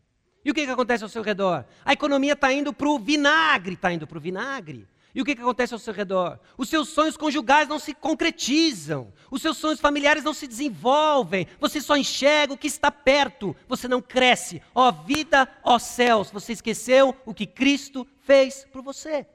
[0.43, 1.65] E o que, que acontece ao seu redor?
[1.85, 4.87] A economia está indo para o vinagre, está indo para o vinagre.
[5.17, 6.39] E o que, que acontece ao seu redor?
[6.55, 11.81] Os seus sonhos conjugais não se concretizam, os seus sonhos familiares não se desenvolvem, você
[11.81, 14.61] só enxerga o que está perto, você não cresce.
[14.75, 19.25] Ó vida, ó céus, você esqueceu o que Cristo fez por você.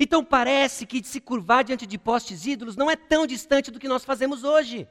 [0.00, 3.88] Então parece que se curvar diante de postes ídolos não é tão distante do que
[3.88, 4.88] nós fazemos hoje.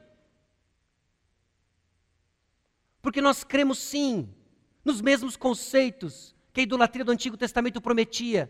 [3.02, 4.32] Porque nós cremos sim
[4.84, 8.48] nos mesmos conceitos que a idolatria do Antigo Testamento prometia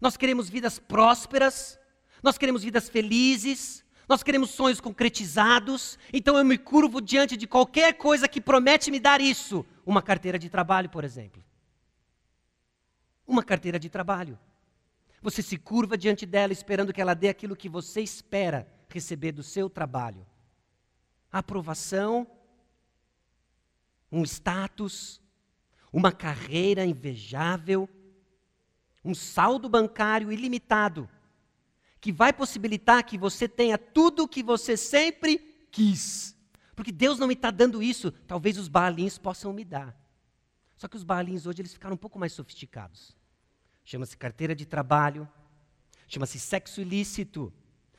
[0.00, 1.78] nós queremos vidas prósperas,
[2.22, 7.94] nós queremos vidas felizes, nós queremos sonhos concretizados, então eu me curvo diante de qualquer
[7.94, 9.64] coisa que promete me dar isso.
[9.86, 11.42] Uma carteira de trabalho, por exemplo.
[13.26, 14.38] Uma carteira de trabalho.
[15.22, 19.42] Você se curva diante dela esperando que ela dê aquilo que você espera receber do
[19.42, 20.26] seu trabalho.
[21.30, 22.26] aprovação,
[24.10, 25.20] um status,
[25.92, 27.88] uma carreira invejável,
[29.04, 31.08] um saldo bancário ilimitado,
[32.00, 35.38] que vai possibilitar que você tenha tudo o que você sempre
[35.70, 36.36] quis.
[36.74, 39.94] Porque Deus não me está dando isso, talvez os balins possam me dar.
[40.76, 43.14] Só que os balins hoje eles ficaram um pouco mais sofisticados.
[43.84, 45.28] Chama-se carteira de trabalho,
[46.08, 47.52] chama-se sexo ilícito.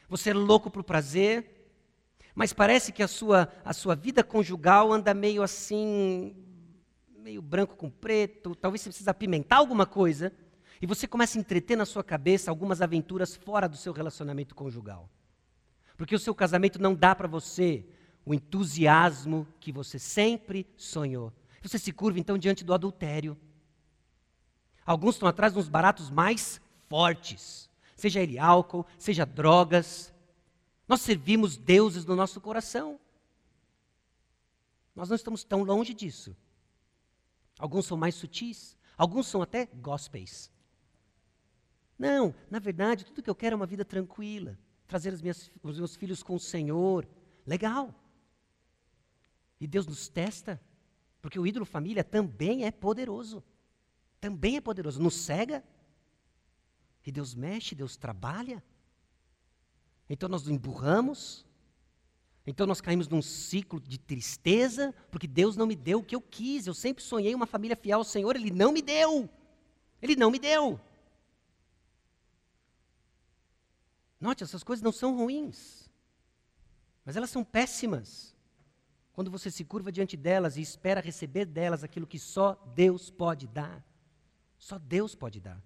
[0.09, 1.69] Você é louco para o prazer,
[2.33, 6.35] mas parece que a sua, a sua vida conjugal anda meio assim,
[7.19, 8.55] meio branco com preto.
[8.55, 10.33] Talvez você precise apimentar alguma coisa.
[10.81, 15.07] E você começa a entreter na sua cabeça algumas aventuras fora do seu relacionamento conjugal.
[15.95, 17.85] Porque o seu casamento não dá para você
[18.25, 21.31] o entusiasmo que você sempre sonhou.
[21.61, 23.37] Você se curva então diante do adultério.
[24.83, 30.11] Alguns estão atrás de uns baratos mais fortes, seja ele álcool, seja drogas.
[30.87, 32.99] Nós servimos deuses no nosso coração.
[34.95, 36.35] Nós não estamos tão longe disso.
[37.59, 40.49] Alguns são mais sutis, alguns são até gospels.
[42.01, 45.95] Não, na verdade, tudo que eu quero é uma vida tranquila, trazer minhas, os meus
[45.95, 47.07] filhos com o Senhor.
[47.45, 47.93] Legal.
[49.59, 50.59] E Deus nos testa,
[51.21, 53.43] porque o ídolo família também é poderoso.
[54.19, 54.99] Também é poderoso.
[54.99, 55.63] Nos cega.
[57.05, 58.63] E Deus mexe, Deus trabalha.
[60.09, 61.45] Então nós emburramos.
[62.47, 66.21] Então nós caímos num ciclo de tristeza, porque Deus não me deu o que eu
[66.21, 66.65] quis.
[66.65, 69.29] Eu sempre sonhei uma família fiel ao Senhor, Ele não me deu.
[70.01, 70.81] Ele não me deu.
[74.21, 75.89] Note, essas coisas não são ruins,
[77.03, 78.35] mas elas são péssimas.
[79.11, 83.47] Quando você se curva diante delas e espera receber delas aquilo que só Deus pode
[83.47, 83.83] dar.
[84.59, 85.61] Só Deus pode dar.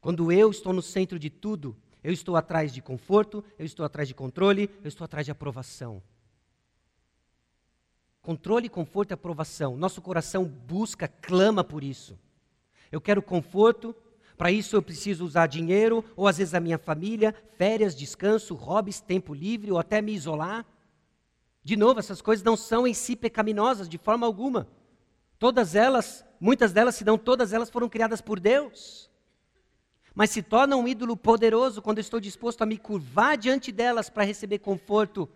[0.00, 4.06] Quando eu estou no centro de tudo, eu estou atrás de conforto, eu estou atrás
[4.08, 6.02] de controle, eu estou atrás de aprovação.
[8.20, 9.76] Controle, conforto e aprovação.
[9.76, 12.18] Nosso coração busca, clama por isso.
[12.90, 13.94] Eu quero conforto,
[14.36, 19.00] para isso eu preciso usar dinheiro, ou às vezes a minha família, férias, descanso, hobbies,
[19.00, 20.66] tempo livre, ou até me isolar.
[21.62, 24.66] De novo, essas coisas não são em si pecaminosas de forma alguma.
[25.38, 29.10] Todas elas, muitas delas, se não todas elas, foram criadas por Deus.
[30.14, 34.24] Mas se tornam um ídolo poderoso quando estou disposto a me curvar diante delas para
[34.24, 35.28] receber conforto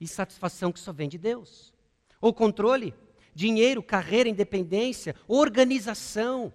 [0.00, 1.72] e satisfação que só vem de Deus.
[2.20, 2.94] Ou controle,
[3.34, 6.52] dinheiro, carreira, independência, organização.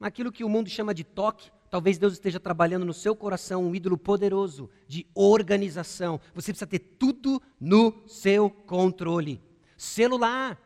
[0.00, 3.74] Aquilo que o mundo chama de toque, talvez Deus esteja trabalhando no seu coração um
[3.74, 6.20] ídolo poderoso de organização.
[6.34, 9.42] Você precisa ter tudo no seu controle.
[9.76, 10.60] Celular.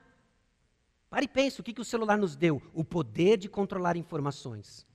[1.09, 2.61] Pare e pense, o que, que o celular nos deu?
[2.75, 4.87] O poder de controlar informações.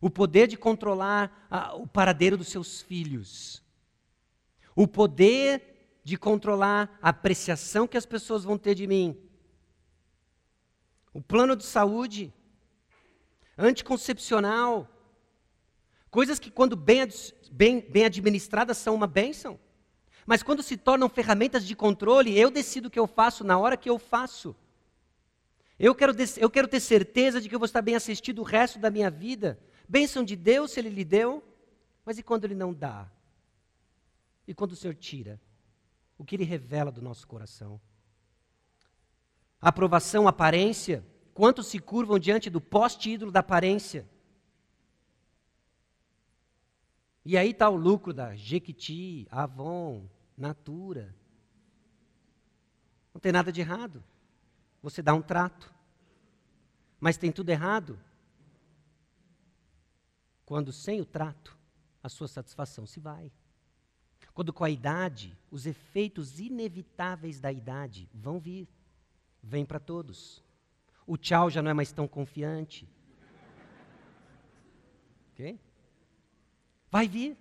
[0.00, 3.62] O poder de controlar ah, o paradeiro dos seus filhos.
[4.74, 9.18] O poder de controlar a apreciação que as pessoas vão ter de mim.
[11.12, 12.32] O plano de saúde
[13.56, 14.88] anticoncepcional.
[16.10, 17.08] Coisas que, quando bem,
[17.50, 19.58] bem, bem administradas, são uma bênção.
[20.24, 23.76] Mas quando se tornam ferramentas de controle, eu decido o que eu faço na hora
[23.76, 24.56] que eu faço.
[25.78, 28.78] Eu quero, eu quero ter certeza de que eu vou estar bem assistido o resto
[28.78, 29.58] da minha vida.
[29.88, 31.44] Bênção de Deus se Ele lhe deu,
[32.04, 33.08] mas e quando Ele não dá?
[34.48, 35.40] E quando o Senhor tira?
[36.18, 37.80] O que Ele revela do nosso coração?
[39.60, 41.04] Aprovação, aparência.
[41.36, 44.08] Quantos se curvam diante do poste-ídolo da aparência?
[47.26, 51.14] E aí está o lucro da Jequiti, Avon, Natura.
[53.12, 54.02] Não tem nada de errado.
[54.82, 55.70] Você dá um trato.
[56.98, 58.00] Mas tem tudo errado
[60.46, 61.54] quando sem o trato
[62.02, 63.30] a sua satisfação se vai.
[64.32, 68.66] Quando com a idade, os efeitos inevitáveis da idade vão vir.
[69.42, 70.45] Vem para todos.
[71.06, 72.88] O tchau já não é mais tão confiante.
[75.32, 75.60] Ok?
[76.90, 77.36] Vai vir.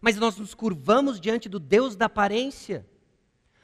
[0.00, 2.86] Mas nós nos curvamos diante do Deus da aparência,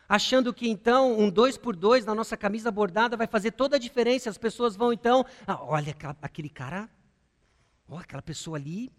[0.09, 3.79] achando que então um dois por dois na nossa camisa bordada vai fazer toda a
[3.79, 4.31] diferença.
[4.31, 6.89] As pessoas vão então, ah, olha aquele cara,
[7.89, 8.93] olha aquela pessoa ali,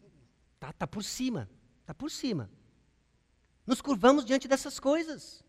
[0.59, 1.49] tá, tá por cima,
[1.85, 2.49] tá por cima.
[3.65, 5.43] Nos curvamos diante dessas coisas.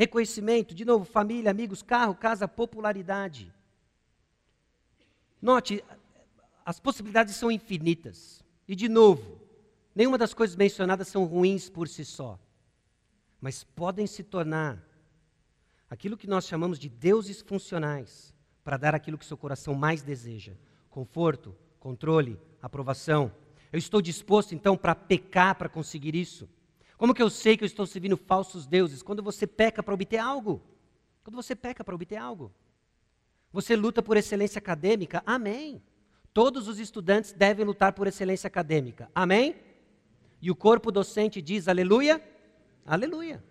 [0.00, 3.52] Reconhecimento, de novo, família, amigos, carro, casa, popularidade.
[5.42, 5.84] Note,
[6.64, 8.42] as possibilidades são infinitas.
[8.66, 9.38] E, de novo,
[9.94, 12.38] nenhuma das coisas mencionadas são ruins por si só.
[13.42, 14.82] Mas podem se tornar
[15.90, 18.34] aquilo que nós chamamos de deuses funcionais
[18.64, 20.54] para dar aquilo que seu coração mais deseja:
[20.88, 23.30] conforto, controle, aprovação.
[23.70, 26.48] Eu estou disposto então para pecar para conseguir isso?
[27.00, 29.02] Como que eu sei que eu estou servindo falsos deuses?
[29.02, 30.60] Quando você peca para obter algo.
[31.24, 32.52] Quando você peca para obter algo.
[33.50, 35.22] Você luta por excelência acadêmica?
[35.24, 35.82] Amém.
[36.34, 39.10] Todos os estudantes devem lutar por excelência acadêmica.
[39.14, 39.56] Amém?
[40.42, 42.22] E o corpo docente diz aleluia?
[42.84, 43.42] Aleluia.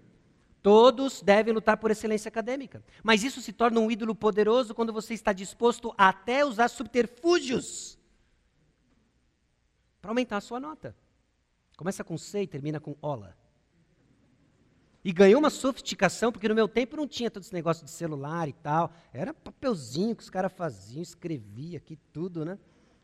[0.62, 2.84] Todos devem lutar por excelência acadêmica.
[3.02, 7.98] Mas isso se torna um ídolo poderoso quando você está disposto a até usar subterfúgios
[10.00, 10.96] para aumentar a sua nota.
[11.76, 13.39] Começa com C e termina com OLA.
[15.04, 18.50] E ganhou uma sofisticação, porque no meu tempo não tinha todo esse negócio de celular
[18.50, 18.92] e tal.
[19.14, 22.60] Era papelzinho que os caras faziam, escrevia aqui tudo, né?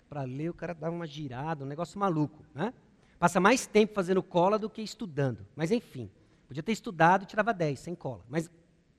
[0.10, 2.74] Para ler, o cara dava uma girada, um negócio maluco, né?
[3.18, 5.48] Passa mais tempo fazendo cola do que estudando.
[5.56, 6.12] Mas enfim,
[6.48, 8.26] podia ter estudado e tirava 10 sem cola.
[8.28, 8.50] Mas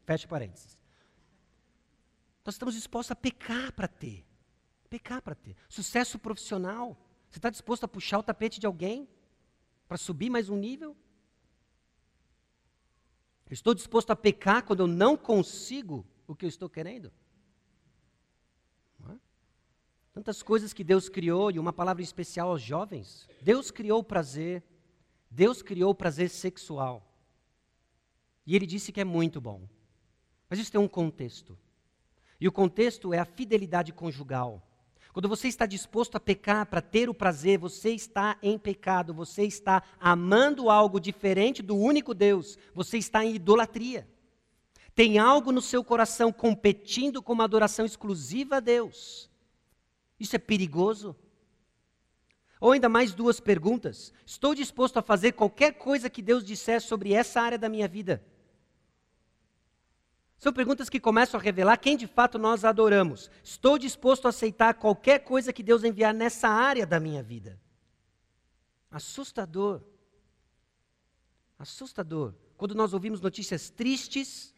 [0.06, 0.78] fecha parênteses.
[2.44, 4.24] Nós estamos dispostos a pecar para ter.
[4.88, 5.54] Pecar para ter.
[5.68, 6.96] Sucesso profissional.
[7.28, 9.08] Você está disposto a puxar o tapete de alguém
[9.86, 10.96] para subir mais um nível?
[13.52, 17.12] Estou disposto a pecar quando eu não consigo o que eu estou querendo?
[19.08, 19.14] É?
[20.12, 23.28] Tantas coisas que Deus criou, e uma palavra especial aos jovens.
[23.40, 24.64] Deus criou o prazer,
[25.30, 27.06] Deus criou o prazer sexual.
[28.44, 29.68] E Ele disse que é muito bom.
[30.48, 31.58] Mas isso tem um contexto.
[32.40, 34.65] E o contexto é a fidelidade conjugal.
[35.16, 39.44] Quando você está disposto a pecar para ter o prazer, você está em pecado, você
[39.44, 44.06] está amando algo diferente do único Deus, você está em idolatria.
[44.94, 49.30] Tem algo no seu coração competindo com uma adoração exclusiva a Deus.
[50.20, 51.16] Isso é perigoso.
[52.60, 54.12] Ou ainda mais duas perguntas.
[54.26, 58.22] Estou disposto a fazer qualquer coisa que Deus disser sobre essa área da minha vida?
[60.38, 63.30] São perguntas que começam a revelar quem de fato nós adoramos.
[63.42, 67.58] Estou disposto a aceitar qualquer coisa que Deus enviar nessa área da minha vida.
[68.90, 69.82] Assustador.
[71.58, 72.34] Assustador.
[72.56, 74.54] Quando nós ouvimos notícias tristes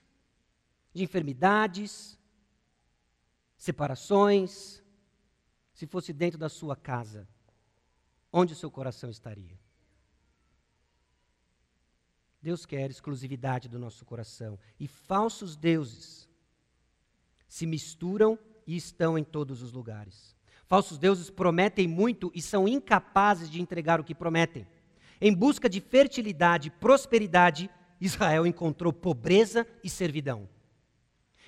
[0.93, 2.19] de enfermidades,
[3.57, 4.83] separações,
[5.73, 7.29] se fosse dentro da sua casa,
[8.33, 9.59] onde o seu coração estaria?
[12.41, 14.59] Deus quer exclusividade do nosso coração.
[14.79, 16.29] E falsos deuses
[17.49, 20.37] se misturam e estão em todos os lugares.
[20.67, 24.67] Falsos deuses prometem muito e são incapazes de entregar o que prometem.
[25.21, 27.71] Em busca de fertilidade e prosperidade,
[28.01, 30.49] Israel encontrou pobreza e servidão.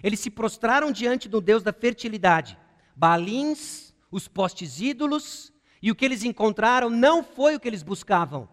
[0.03, 2.59] Eles se prostraram diante do Deus da fertilidade,
[2.97, 8.49] Balins, os postes ídolos, e o que eles encontraram não foi o que eles buscavam,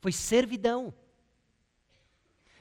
[0.00, 0.94] foi servidão.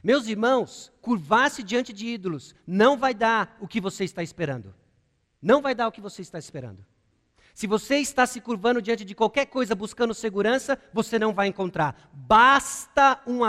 [0.04, 4.74] Meus irmãos, curvar-se diante de ídolos não vai dar o que você está esperando.
[5.42, 6.86] Não vai dar o que você está esperando.
[7.54, 12.10] Se você está se curvando diante de qualquer coisa buscando segurança, você não vai encontrar.
[12.14, 13.40] Basta um,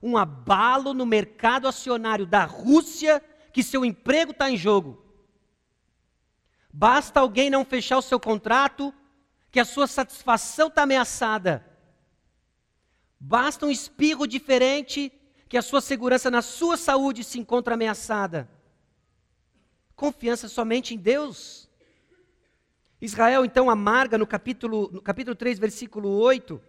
[0.00, 5.02] um abalo no mercado acionário da Rússia que seu emprego está em jogo.
[6.72, 8.94] Basta alguém não fechar o seu contrato
[9.50, 11.66] que a sua satisfação está ameaçada.
[13.18, 15.10] Basta um espirro diferente
[15.48, 18.48] que a sua segurança na sua saúde se encontra ameaçada.
[19.94, 21.68] Confiança somente em Deus.
[23.00, 26.60] Israel então amarga no capítulo, no capítulo 3, versículo 8,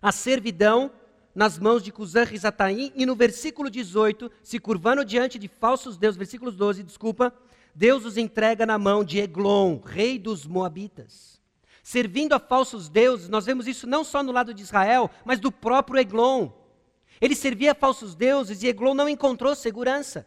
[0.00, 0.92] a servidão
[1.34, 6.18] nas mãos de Cusã Rizataim, e no versículo 18, se curvando diante de falsos deuses,
[6.18, 7.32] versículo 12, desculpa,
[7.74, 11.40] Deus os entrega na mão de Eglon, rei dos Moabitas.
[11.82, 15.52] Servindo a falsos deuses, nós vemos isso não só no lado de Israel, mas do
[15.52, 16.50] próprio Eglon.
[17.20, 20.26] Ele servia a falsos deuses e Eglon não encontrou segurança.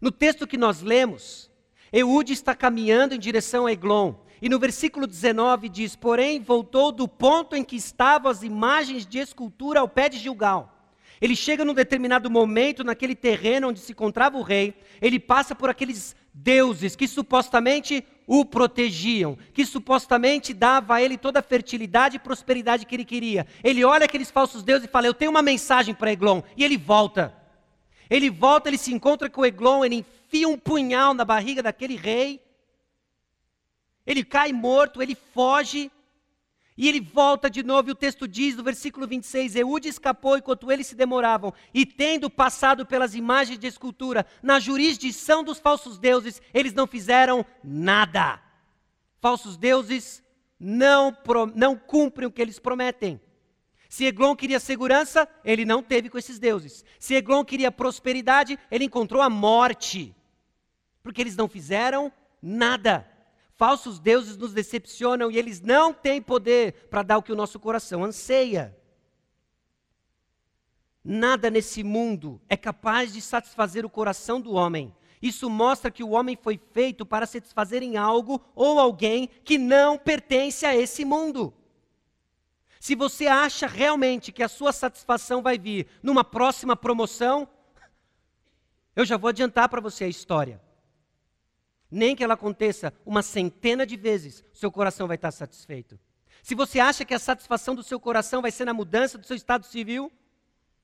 [0.00, 1.50] No texto que nós lemos,
[1.92, 4.14] Eude está caminhando em direção a Eglon.
[4.40, 9.18] E no versículo 19 diz: Porém, voltou do ponto em que estavam as imagens de
[9.18, 10.71] escultura ao pé de Gilgal.
[11.22, 15.70] Ele chega num determinado momento, naquele terreno onde se encontrava o rei, ele passa por
[15.70, 22.18] aqueles deuses que supostamente o protegiam, que supostamente dava a ele toda a fertilidade e
[22.18, 23.46] prosperidade que ele queria.
[23.62, 26.42] Ele olha aqueles falsos deuses e fala: Eu tenho uma mensagem para Eglon.
[26.56, 27.32] E ele volta.
[28.10, 32.42] Ele volta, ele se encontra com Eglon, ele enfia um punhal na barriga daquele rei.
[34.04, 35.88] Ele cai morto, ele foge.
[36.82, 40.68] E ele volta de novo, e o texto diz no versículo 26: Eude escapou enquanto
[40.68, 46.42] eles se demoravam, e tendo passado pelas imagens de escultura, na jurisdição dos falsos deuses,
[46.52, 48.42] eles não fizeram nada.
[49.20, 50.24] Falsos deuses
[50.58, 51.16] não,
[51.54, 53.20] não cumprem o que eles prometem.
[53.88, 56.84] Se Eglon queria segurança, ele não teve com esses deuses.
[56.98, 60.12] Se Eglon queria prosperidade, ele encontrou a morte.
[61.00, 62.12] Porque eles não fizeram
[62.42, 63.06] Nada.
[63.62, 67.60] Falsos deuses nos decepcionam e eles não têm poder para dar o que o nosso
[67.60, 68.76] coração anseia.
[71.04, 74.92] Nada nesse mundo é capaz de satisfazer o coração do homem.
[75.22, 79.96] Isso mostra que o homem foi feito para satisfazer em algo ou alguém que não
[79.96, 81.54] pertence a esse mundo.
[82.80, 87.48] Se você acha realmente que a sua satisfação vai vir numa próxima promoção,
[88.96, 90.60] eu já vou adiantar para você a história.
[91.94, 96.00] Nem que ela aconteça uma centena de vezes, seu coração vai estar satisfeito.
[96.42, 99.36] Se você acha que a satisfação do seu coração vai ser na mudança do seu
[99.36, 100.10] estado civil,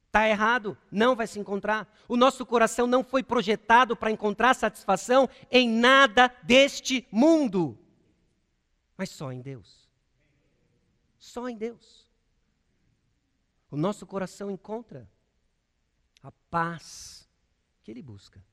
[0.06, 1.90] está errado, não vai se encontrar.
[2.06, 7.78] O nosso coração não foi projetado para encontrar satisfação em nada deste mundo,
[8.94, 9.88] mas só em Deus.
[11.18, 12.06] Só em Deus.
[13.70, 15.11] O nosso coração encontra
[16.22, 17.26] a paz
[17.82, 18.44] que ele busca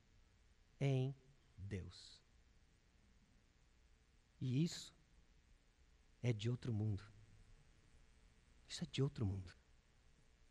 [0.80, 1.14] em
[1.58, 2.15] Deus.
[4.46, 4.94] E isso
[6.22, 7.04] é de outro mundo.
[8.68, 9.52] Isso é de outro mundo.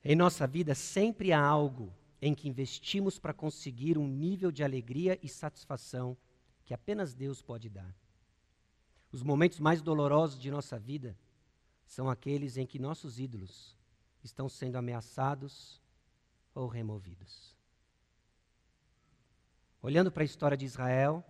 [0.03, 5.17] Em nossa vida sempre há algo em que investimos para conseguir um nível de alegria
[5.23, 6.17] e satisfação
[6.65, 7.95] que apenas Deus pode dar.
[9.13, 11.17] Os momentos mais dolorosos de nossa vida
[11.87, 13.79] são aqueles em que nossos ídolos
[14.25, 15.81] estão sendo ameaçados
[16.53, 17.57] ou removidos.
[19.81, 21.25] Olhando para a história de Israel,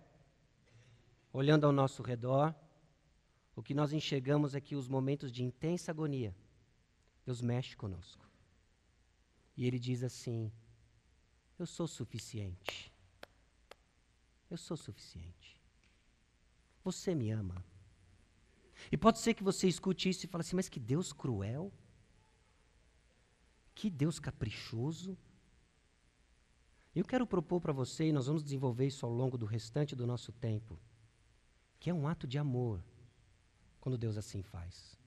[1.35, 2.55] olhando ao nosso redor,
[3.57, 6.33] o que nós enxergamos é que os momentos de intensa agonia,
[7.25, 8.25] Deus mexe conosco.
[9.57, 10.49] E Ele diz assim:
[11.59, 12.93] Eu sou suficiente.
[14.49, 15.61] Eu sou suficiente.
[16.85, 17.63] Você me ama.
[18.89, 21.69] E pode ser que você escute isso e fale assim, mas que Deus cruel.
[23.73, 25.17] Que Deus caprichoso.
[26.95, 30.07] Eu quero propor para você, e nós vamos desenvolver isso ao longo do restante do
[30.07, 30.79] nosso tempo,
[31.85, 32.83] que é um ato de amor,
[33.79, 34.97] quando Deus assim faz.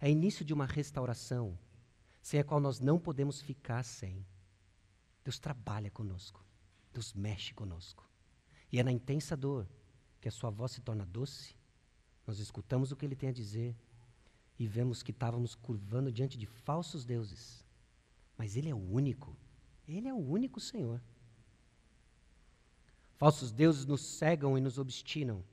[0.00, 1.58] É início de uma restauração,
[2.22, 4.24] sem a qual nós não podemos ficar sem.
[5.22, 6.42] Deus trabalha conosco,
[6.90, 8.08] Deus mexe conosco.
[8.72, 9.68] E é na intensa dor
[10.22, 11.54] que a sua voz se torna doce
[12.26, 13.76] nós escutamos o que ele tem a dizer
[14.58, 17.62] e vemos que estávamos curvando diante de falsos deuses.
[18.38, 19.36] Mas ele é o único.
[19.86, 20.98] Ele é o único Senhor.
[23.18, 25.44] Falsos deuses nos cegam e nos obstinam.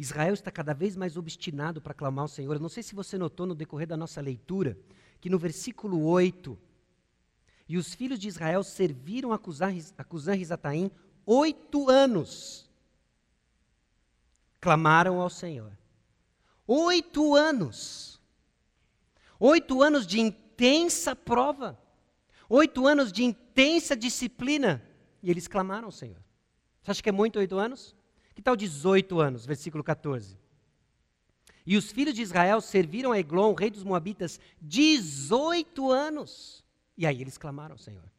[0.00, 2.54] Israel está cada vez mais obstinado para clamar ao Senhor.
[2.54, 4.78] Eu não sei se você notou no decorrer da nossa leitura
[5.20, 6.58] que no versículo 8,
[7.68, 10.90] e os filhos de Israel serviram a Cusã Risataim
[11.26, 12.68] oito anos
[14.60, 15.72] clamaram ao Senhor.
[16.66, 18.20] Oito anos.
[19.38, 21.78] Oito anos de intensa prova.
[22.48, 24.82] Oito anos de intensa disciplina.
[25.22, 26.22] E eles clamaram ao Senhor.
[26.82, 27.96] Você acha que é muito oito anos?
[28.40, 30.34] Que tal 18 anos, versículo 14?
[31.66, 36.64] E os filhos de Israel serviram a Eglon, rei dos Moabitas, 18 anos.
[36.96, 38.10] E aí eles clamaram ao Senhor.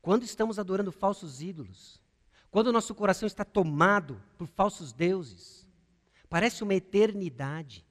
[0.00, 2.00] Quando estamos adorando falsos ídolos,
[2.50, 5.68] quando o nosso coração está tomado por falsos deuses,
[6.30, 7.84] parece uma eternidade.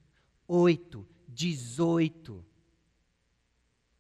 [0.47, 2.43] Oito, dezoito.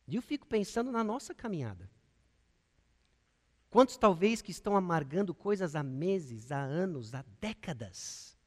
[0.07, 1.87] E eu fico pensando na nossa caminhada.
[3.69, 8.37] Quantos talvez que estão amargando coisas há meses, há anos, há décadas,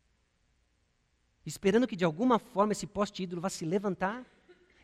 [1.46, 4.26] esperando que de alguma forma esse poste ídolo vá se levantar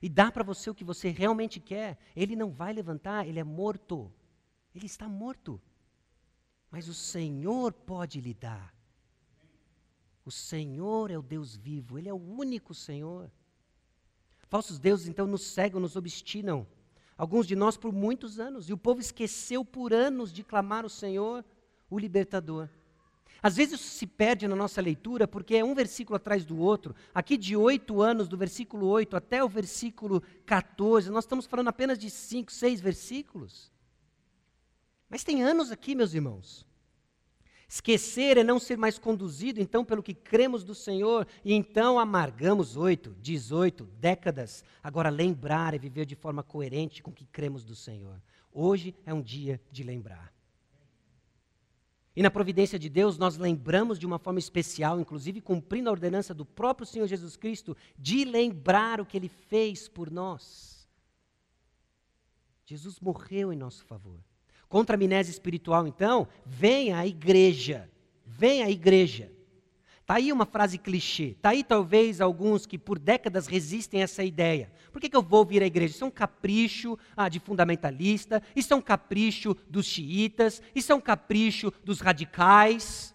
[0.01, 1.99] e dar para você o que você realmente quer.
[2.15, 4.13] Ele não vai levantar, ele é morto.
[4.75, 5.61] Ele está morto.
[6.71, 8.73] Mas o Senhor pode lhe dar.
[10.25, 13.31] O Senhor é o Deus vivo, Ele é o único Senhor.
[14.49, 16.67] Falsos deuses então nos cegam, nos obstinam.
[17.19, 18.71] Alguns de nós por muitos anos.
[18.71, 21.45] E o povo esqueceu por anos de clamar o Senhor,
[21.91, 22.69] o libertador.
[23.43, 26.95] Às vezes isso se perde na nossa leitura, porque é um versículo atrás do outro.
[27.13, 31.99] Aqui de oito anos, do versículo 8 até o versículo 14, nós estamos falando apenas
[31.99, 33.73] de cinco, seis versículos.
[35.09, 36.68] Mas tem anos aqui, meus irmãos.
[37.71, 42.79] Esquecer é não ser mais conduzido, então, pelo que cremos do Senhor, e então amargamos
[42.79, 44.65] oito, dezoito décadas.
[44.83, 48.23] Agora, lembrar é viver de forma coerente com o que cremos do Senhor.
[48.51, 50.33] Hoje é um dia de lembrar.
[52.17, 56.33] E na providência de Deus, nós lembramos de uma forma especial, inclusive cumprindo a ordenança
[56.33, 60.89] do próprio Senhor Jesus Cristo, de lembrar o que ele fez por nós.
[62.65, 64.19] Jesus morreu em nosso favor.
[64.69, 67.91] Contra a amnésia espiritual, então, vem a igreja.
[68.25, 69.33] Vem a igreja.
[70.09, 71.35] Está aí uma frase clichê.
[71.37, 74.73] Está aí talvez alguns que por décadas resistem a essa ideia.
[74.91, 75.95] Por que, que eu vou vir à igreja?
[75.95, 80.95] Isso é um capricho ah, de fundamentalista, isso é um capricho dos xiitas, isso é
[80.95, 83.15] um capricho dos radicais.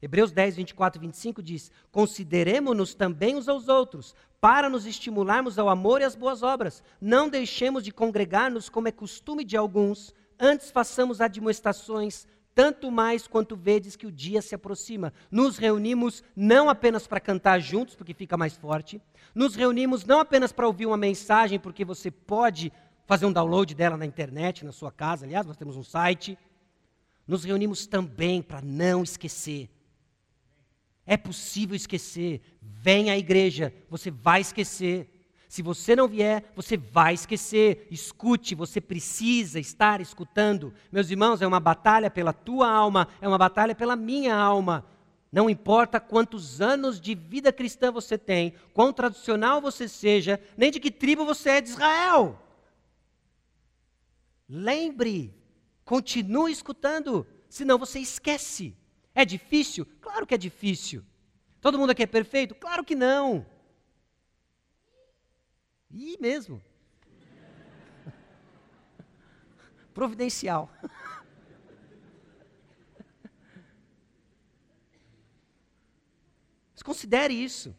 [0.00, 5.68] Hebreus 10, 24 e 25 diz: Consideremos-nos também uns aos outros, para nos estimularmos ao
[5.68, 6.82] amor e às boas obras.
[7.00, 13.56] Não deixemos de congregar-nos como é costume de alguns, antes façamos admoestações tanto mais quanto
[13.56, 15.12] vedes que o dia se aproxima.
[15.30, 19.00] Nos reunimos não apenas para cantar juntos, porque fica mais forte,
[19.34, 22.72] nos reunimos não apenas para ouvir uma mensagem, porque você pode
[23.06, 26.38] fazer um download dela na internet, na sua casa, aliás, nós temos um site.
[27.26, 29.70] Nos reunimos também para não esquecer.
[31.06, 32.40] É possível esquecer.
[32.60, 35.19] Vem à igreja, você vai esquecer.
[35.50, 37.88] Se você não vier, você vai esquecer.
[37.90, 40.72] Escute, você precisa estar escutando.
[40.92, 44.86] Meus irmãos, é uma batalha pela tua alma, é uma batalha pela minha alma.
[45.32, 50.78] Não importa quantos anos de vida cristã você tem, quão tradicional você seja, nem de
[50.78, 52.40] que tribo você é de Israel.
[54.48, 55.34] Lembre,
[55.84, 58.72] continue escutando, senão você esquece.
[59.12, 59.84] É difícil?
[60.00, 61.04] Claro que é difícil.
[61.60, 62.54] Todo mundo aqui é perfeito?
[62.54, 63.44] Claro que não.
[65.90, 66.62] E mesmo.
[69.92, 70.70] Providencial.
[76.72, 77.76] Mas considere isso.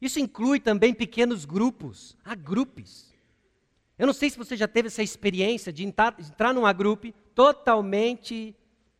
[0.00, 2.16] Isso inclui também pequenos grupos.
[2.24, 3.12] Há grupos.
[3.98, 6.14] Eu não sei se você já teve essa experiência de entrar,
[6.54, 8.54] numa grupo totalmente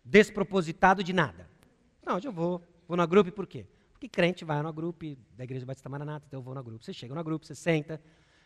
[0.04, 1.48] despropositado de nada.
[2.04, 2.62] Não, eu vou.
[2.88, 3.66] Vou na grupo por quê?
[4.04, 5.02] Que crente vai no grupo
[5.34, 6.84] da Igreja Batista Maranata, então eu vou no grupo.
[6.84, 7.98] Você chega no grupo, você senta,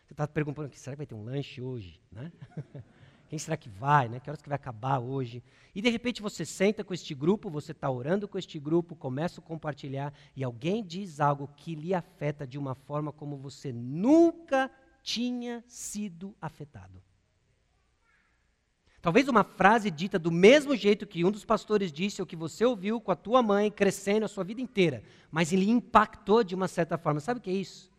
[0.05, 1.99] você está perguntando, será que vai ter um lanche hoje?
[2.09, 2.31] Né?
[3.27, 4.07] Quem será que vai?
[4.07, 4.21] Né?
[4.21, 5.43] Que horas que vai acabar hoje?
[5.75, 9.41] E de repente você senta com este grupo, você está orando com este grupo, começa
[9.41, 14.71] a compartilhar e alguém diz algo que lhe afeta de uma forma como você nunca
[15.03, 17.03] tinha sido afetado.
[19.01, 22.65] Talvez uma frase dita do mesmo jeito que um dos pastores disse, ou que você
[22.65, 26.67] ouviu com a tua mãe crescendo a sua vida inteira, mas ele impactou de uma
[26.67, 27.19] certa forma.
[27.21, 27.89] Sabe o que é isso?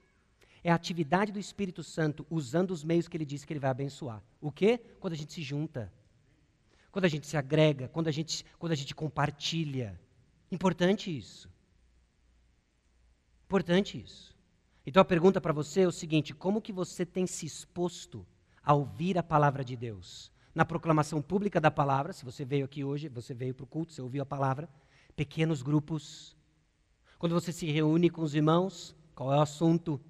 [0.62, 3.70] É a atividade do Espírito Santo usando os meios que ele disse que ele vai
[3.70, 4.22] abençoar.
[4.40, 4.78] O quê?
[5.00, 5.90] Quando a gente se junta.
[6.92, 9.98] Quando a gente se agrega, quando a gente, quando a gente compartilha.
[10.52, 11.48] Importante isso.
[13.46, 14.36] Importante isso.
[14.84, 18.26] Então a pergunta para você é o seguinte: como que você tem se exposto
[18.62, 20.30] a ouvir a palavra de Deus?
[20.54, 22.12] Na proclamação pública da palavra.
[22.12, 24.68] Se você veio aqui hoje, você veio para o culto, você ouviu a palavra.
[25.16, 26.36] Pequenos grupos.
[27.18, 30.00] Quando você se reúne com os irmãos, qual é o assunto?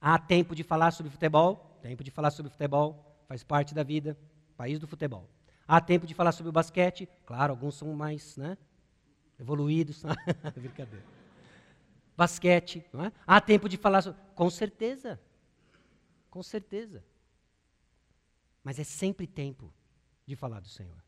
[0.00, 1.78] Há tempo de falar sobre futebol?
[1.82, 4.16] Tempo de falar sobre futebol, faz parte da vida,
[4.56, 5.28] país do futebol.
[5.66, 7.08] Há tempo de falar sobre o basquete?
[7.26, 8.56] Claro, alguns são mais né,
[9.38, 10.02] evoluídos.
[10.56, 11.04] Brincadeira.
[12.16, 13.12] Basquete, não é?
[13.26, 14.20] Há tempo de falar sobre.
[14.34, 15.20] Com certeza.
[16.30, 17.04] Com certeza.
[18.62, 19.72] Mas é sempre tempo
[20.26, 21.02] de falar do Senhor.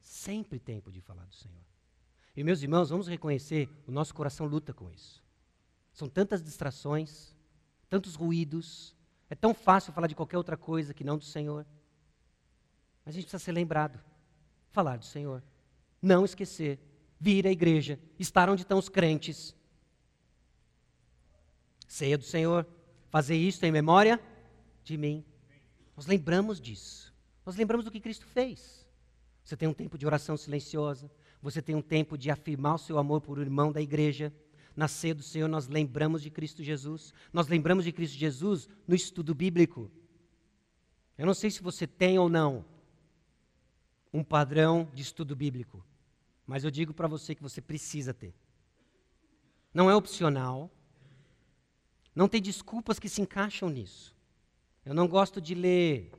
[0.00, 1.64] Sempre tempo de falar do Senhor.
[2.36, 5.22] E meus irmãos, vamos reconhecer, o nosso coração luta com isso.
[5.92, 7.36] São tantas distrações,
[7.88, 8.96] tantos ruídos.
[9.30, 11.64] É tão fácil falar de qualquer outra coisa que não do Senhor.
[13.04, 14.00] Mas a gente precisa ser lembrado.
[14.70, 15.42] Falar do Senhor.
[16.02, 16.80] Não esquecer.
[17.20, 18.00] Vir à igreja.
[18.18, 19.54] Estar onde estão os crentes.
[21.86, 22.66] Ceia do Senhor.
[23.10, 24.20] Fazer isso em memória
[24.82, 25.24] de mim.
[25.96, 27.14] Nós lembramos disso.
[27.44, 28.86] Nós lembramos do que Cristo fez.
[29.44, 31.10] Você tem um tempo de oração silenciosa.
[31.42, 34.32] Você tem um tempo de afirmar o seu amor por um irmão da igreja.
[34.74, 37.12] Na ceia do Senhor, nós lembramos de Cristo Jesus.
[37.32, 39.90] Nós lembramos de Cristo Jesus no estudo bíblico.
[41.16, 42.64] Eu não sei se você tem ou não
[44.12, 45.84] um padrão de estudo bíblico,
[46.46, 48.34] mas eu digo para você que você precisa ter.
[49.72, 50.70] Não é opcional.
[52.14, 54.13] Não tem desculpas que se encaixam nisso.
[54.84, 56.12] Eu não gosto de ler.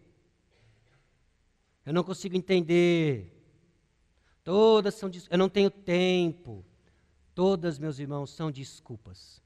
[1.85, 3.31] Eu não consigo entender.
[4.43, 6.65] Todas são eu não tenho tempo.
[7.33, 9.41] Todas, meus irmãos, são desculpas.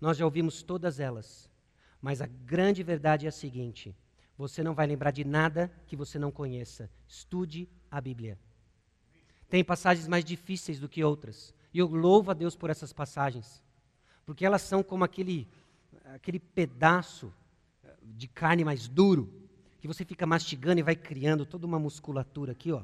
[0.00, 1.50] Nós já ouvimos todas elas.
[2.00, 3.94] Mas a grande verdade é a seguinte:
[4.36, 6.88] você não vai lembrar de nada que você não conheça.
[7.08, 8.38] Estude a Bíblia.
[9.48, 11.52] Tem passagens mais difíceis do que outras.
[11.74, 13.62] E eu louvo a Deus por essas passagens.
[14.24, 15.48] Porque elas são como aquele,
[16.04, 17.32] aquele pedaço
[18.16, 19.32] de carne mais duro,
[19.80, 22.82] que você fica mastigando e vai criando toda uma musculatura aqui, ó,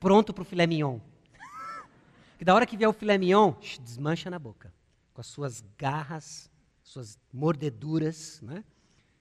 [0.00, 0.98] pronto para o filé mignon.
[2.38, 4.72] que da hora que vier o filé mignon, desmancha na boca,
[5.12, 6.50] com as suas garras,
[6.82, 8.64] suas mordeduras, né?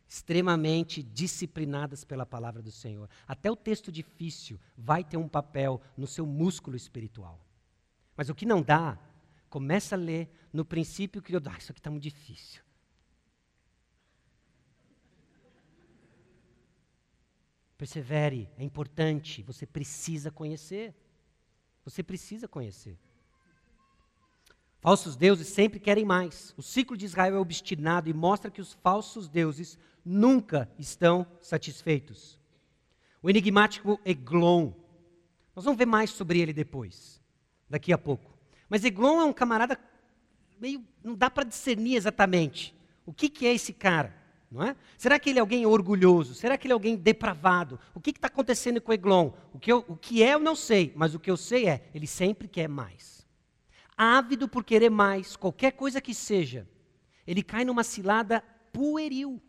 [0.08, 3.10] extremamente disciplinadas pela palavra do Senhor.
[3.26, 7.40] Até o texto difícil vai ter um papel no seu músculo espiritual.
[8.18, 9.00] Mas o que não dá
[9.52, 11.42] Começa a ler no princípio criou.
[11.46, 12.64] Ah, isso aqui está muito difícil.
[17.82, 20.94] Persevere, é importante, você precisa conhecer.
[21.84, 22.96] Você precisa conhecer.
[24.80, 26.54] Falsos deuses sempre querem mais.
[26.56, 32.40] O ciclo de Israel é obstinado e mostra que os falsos deuses nunca estão satisfeitos.
[33.20, 34.74] O enigmático Eglon.
[35.56, 37.20] Nós vamos ver mais sobre ele depois,
[37.68, 38.38] daqui a pouco.
[38.70, 39.80] Mas Eglon é um camarada
[40.60, 40.86] meio.
[41.04, 42.76] não dá para discernir exatamente
[43.08, 44.21] o que, que é esse cara.
[44.52, 44.76] Não é?
[44.98, 46.36] Será que ele é alguém orgulhoso?
[46.36, 47.80] Será que ele é alguém depravado?
[47.96, 49.32] O que está acontecendo com Eglon?
[49.54, 51.90] O que, eu, o que é eu não sei, mas o que eu sei é,
[51.96, 53.26] ele sempre quer mais.
[53.96, 56.68] Ávido por querer mais, qualquer coisa que seja,
[57.26, 58.44] ele cai numa cilada
[58.74, 59.42] pueril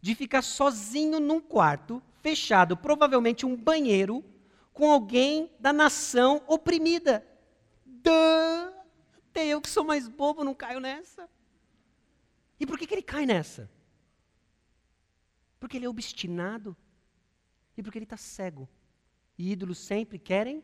[0.00, 4.24] de ficar sozinho num quarto, fechado, provavelmente um banheiro,
[4.72, 7.26] com alguém da nação oprimida.
[7.84, 8.72] Duh!
[9.30, 11.28] Até eu que sou mais bobo não caio nessa.
[12.58, 13.70] E por que, que ele cai nessa?
[15.62, 16.76] Porque ele é obstinado
[17.76, 18.68] e porque ele está cego.
[19.38, 20.60] E ídolos sempre querem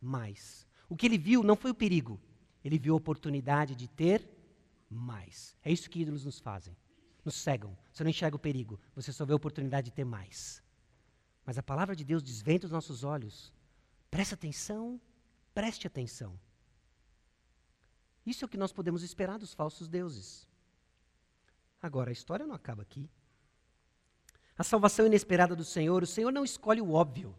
[0.00, 0.66] mais.
[0.88, 2.18] O que ele viu não foi o perigo,
[2.64, 4.26] ele viu a oportunidade de ter
[4.88, 5.54] mais.
[5.62, 6.74] É isso que ídolos nos fazem.
[7.22, 7.76] Nos cegam.
[7.92, 10.62] Você não enxerga o perigo, você só vê a oportunidade de ter mais.
[11.44, 13.52] Mas a palavra de Deus desventa os nossos olhos.
[14.10, 14.98] Presta atenção,
[15.52, 16.40] preste atenção.
[18.24, 20.48] Isso é o que nós podemos esperar dos falsos deuses.
[21.82, 23.10] Agora, a história não acaba aqui.
[24.58, 27.32] A salvação inesperada do Senhor, o Senhor não escolhe o óbvio.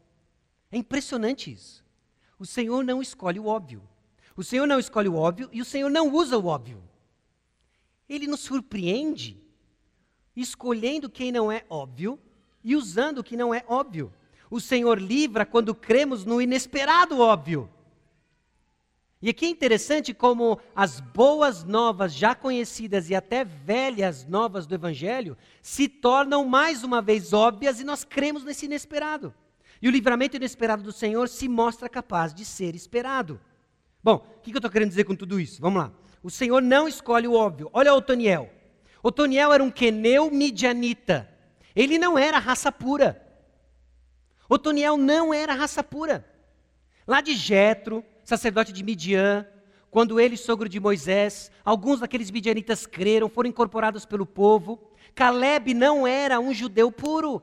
[0.71, 1.83] É impressionante isso.
[2.39, 3.81] O Senhor não escolhe o óbvio.
[4.37, 6.81] O Senhor não escolhe o óbvio e o Senhor não usa o óbvio.
[8.07, 9.37] Ele nos surpreende
[10.35, 12.17] escolhendo quem não é óbvio
[12.63, 14.13] e usando o que não é óbvio.
[14.49, 17.69] O Senhor livra quando cremos no inesperado óbvio.
[19.21, 24.73] E aqui é interessante como as boas novas já conhecidas e até velhas novas do
[24.73, 29.33] Evangelho se tornam mais uma vez óbvias e nós cremos nesse inesperado.
[29.81, 33.41] E o livramento inesperado do Senhor se mostra capaz de ser esperado.
[34.01, 35.61] Bom, o que eu estou querendo dizer com tudo isso?
[35.61, 35.91] Vamos lá.
[36.23, 37.69] O Senhor não escolhe o óbvio.
[37.73, 38.49] Olha Otoniel.
[39.03, 41.29] Otoniel era um queneu midianita.
[41.75, 43.21] Ele não era raça pura.
[44.47, 46.25] Otoniel não era raça pura.
[47.05, 49.45] Lá de Jetro, sacerdote de Midian,
[49.89, 54.79] quando ele, sogro de Moisés, alguns daqueles midianitas creram, foram incorporados pelo povo.
[55.15, 57.41] Caleb não era um judeu puro.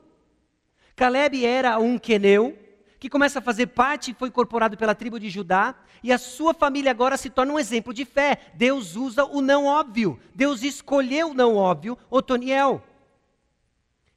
[0.95, 2.57] Caleb era um queneu,
[2.99, 6.53] que começa a fazer parte e foi incorporado pela tribo de Judá, e a sua
[6.53, 8.37] família agora se torna um exemplo de fé.
[8.53, 10.17] Deus usa o não óbvio.
[10.33, 12.81] Deus escolheu o não óbvio, Otoniel.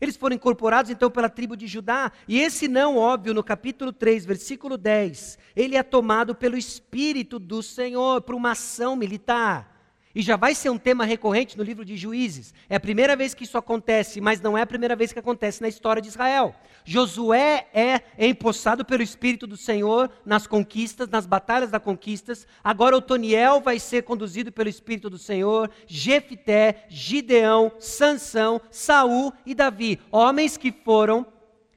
[0.01, 4.25] Eles foram incorporados então pela tribo de Judá, e esse não óbvio, no capítulo 3,
[4.25, 9.70] versículo 10, ele é tomado pelo Espírito do Senhor para uma ação militar.
[10.13, 12.53] E já vai ser um tema recorrente no livro de Juízes.
[12.69, 15.63] É a primeira vez que isso acontece, mas não é a primeira vez que acontece
[15.63, 16.55] na história de Israel.
[16.85, 22.45] Josué é empossado pelo Espírito do Senhor nas conquistas, nas batalhas das conquistas.
[22.65, 25.71] Agora Otoniel vai ser conduzido pelo Espírito do Senhor.
[25.87, 31.25] Jefité, Gideão, Sansão, Saul e Davi, homens que foram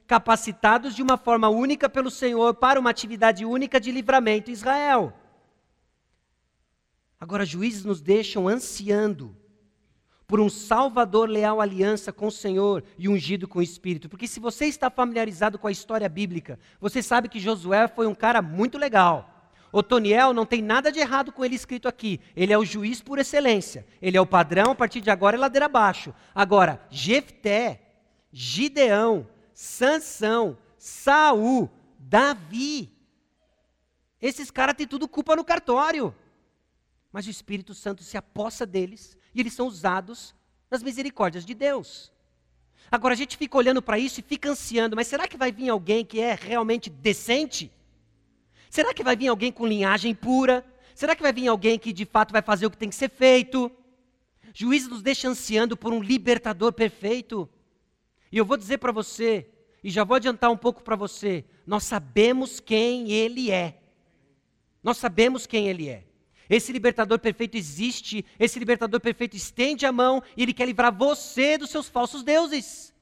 [0.08, 5.12] capacitados de uma forma única pelo Senhor para uma atividade única de livramento em Israel.
[7.24, 9.34] Agora, juízes nos deixam ansiando
[10.26, 14.10] por um Salvador leal aliança com o Senhor e ungido com o Espírito.
[14.10, 18.14] Porque se você está familiarizado com a história bíblica, você sabe que Josué foi um
[18.14, 19.50] cara muito legal.
[19.72, 22.20] Otoniel não tem nada de errado com ele escrito aqui.
[22.36, 23.86] Ele é o juiz por excelência.
[24.02, 26.12] Ele é o padrão, a partir de agora é ladeira abaixo.
[26.34, 27.80] Agora, Jefté,
[28.30, 32.92] Gideão, Sansão, Saul, Davi.
[34.20, 36.14] Esses caras têm tudo culpa no cartório
[37.14, 40.34] mas o Espírito Santo se apossa deles e eles são usados
[40.68, 42.12] nas misericórdias de Deus.
[42.90, 45.68] Agora a gente fica olhando para isso e fica ansiando, mas será que vai vir
[45.68, 47.70] alguém que é realmente decente?
[48.68, 50.66] Será que vai vir alguém com linhagem pura?
[50.92, 53.10] Será que vai vir alguém que de fato vai fazer o que tem que ser
[53.10, 53.70] feito?
[54.52, 57.48] Juízes nos deixa ansiando por um libertador perfeito.
[58.32, 59.48] E eu vou dizer para você,
[59.84, 63.80] e já vou adiantar um pouco para você, nós sabemos quem ele é.
[64.82, 66.04] Nós sabemos quem ele é.
[66.48, 71.56] Esse libertador perfeito existe, esse libertador perfeito estende a mão e ele quer livrar você
[71.56, 72.92] dos seus falsos deuses.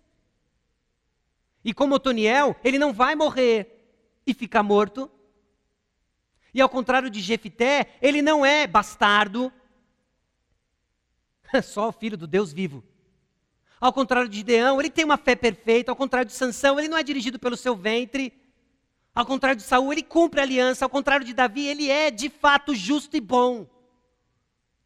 [1.65, 3.83] E como Otoniel, ele não vai morrer
[4.27, 5.11] e ficar morto.
[6.55, 9.53] E ao contrário de Jefité, ele não é bastardo,
[11.63, 12.85] só o filho do Deus vivo.
[13.81, 16.97] Ao contrário de Gideão, ele tem uma fé perfeita, ao contrário de Sansão, ele não
[16.97, 18.33] é dirigido pelo seu ventre.
[19.15, 20.85] Ao contrário de Saul, ele cumpre a aliança.
[20.85, 23.67] Ao contrário de Davi, ele é de fato justo e bom.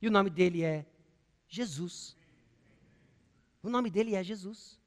[0.03, 0.85] E o nome dele é
[1.49, 2.17] Jesus.
[3.63, 4.81] O nome dele é Jesus.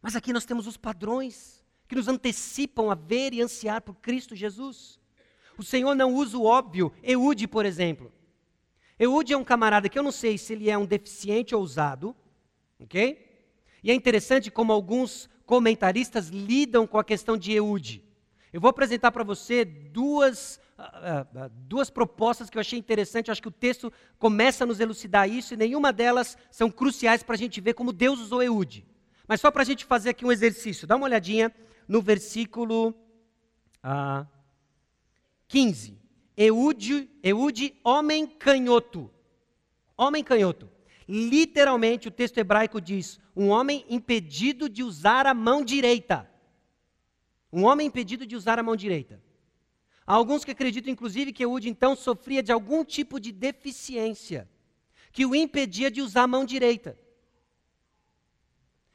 [0.00, 4.34] Mas aqui nós temos os padrões que nos antecipam a ver e ansiar por Cristo
[4.34, 4.98] Jesus.
[5.58, 6.92] O Senhor não usa o óbvio.
[7.02, 8.12] Eude, por exemplo.
[8.98, 12.16] Eude é um camarada que eu não sei se ele é um deficiente ou ousado,
[12.78, 13.24] ok?
[13.82, 18.04] E é interessante como alguns comentaristas lidam com a questão de Eude.
[18.52, 23.28] Eu vou apresentar para você duas, uh, uh, duas propostas que eu achei interessante.
[23.28, 27.22] Eu acho que o texto começa a nos elucidar isso e nenhuma delas são cruciais
[27.22, 28.86] para a gente ver como Deus usou Eude.
[29.28, 30.86] Mas só para a gente fazer aqui um exercício.
[30.86, 31.54] Dá uma olhadinha
[31.86, 32.94] no versículo
[33.84, 34.26] uh,
[35.48, 35.98] 15.
[36.36, 39.10] Eude, Eude, homem canhoto.
[39.96, 40.75] Homem canhoto.
[41.08, 46.28] Literalmente, o texto hebraico diz: um homem impedido de usar a mão direita.
[47.52, 49.22] Um homem impedido de usar a mão direita.
[50.06, 54.48] Há alguns que acreditam, inclusive, que Eude então sofria de algum tipo de deficiência
[55.16, 56.98] que o impedia de usar a mão direita.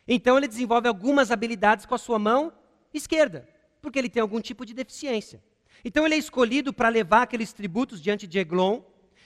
[0.07, 2.53] Então ele desenvolve algumas habilidades com a sua mão
[2.93, 3.49] esquerda,
[3.81, 5.43] porque ele tem algum tipo de deficiência.
[5.83, 8.81] Então ele é escolhido para levar aqueles tributos diante de Eglon.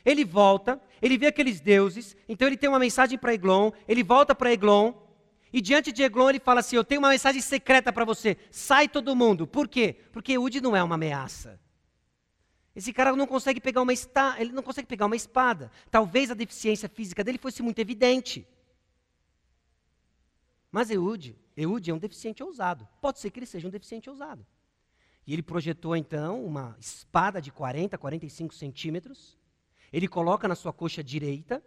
[0.05, 4.35] Ele volta, ele vê aqueles deuses, então ele tem uma mensagem para Eglon, ele volta
[4.35, 4.93] para Eglon,
[5.51, 8.87] e diante de Eglon ele fala assim: Eu tenho uma mensagem secreta para você, sai
[8.87, 9.47] todo mundo.
[9.47, 9.95] Por quê?
[10.11, 11.59] Porque Eude não é uma ameaça.
[12.75, 15.71] Esse cara não consegue pegar uma espada, ele não consegue pegar uma espada.
[15.89, 18.45] Talvez a deficiência física dele fosse muito evidente.
[20.69, 22.85] Mas Eude, Eude é um deficiente ousado.
[23.01, 24.45] Pode ser que ele seja um deficiente ousado.
[25.25, 29.37] E ele projetou então uma espada de 40, 45 centímetros.
[29.95, 31.63] Ele coloca na sua coxa direita.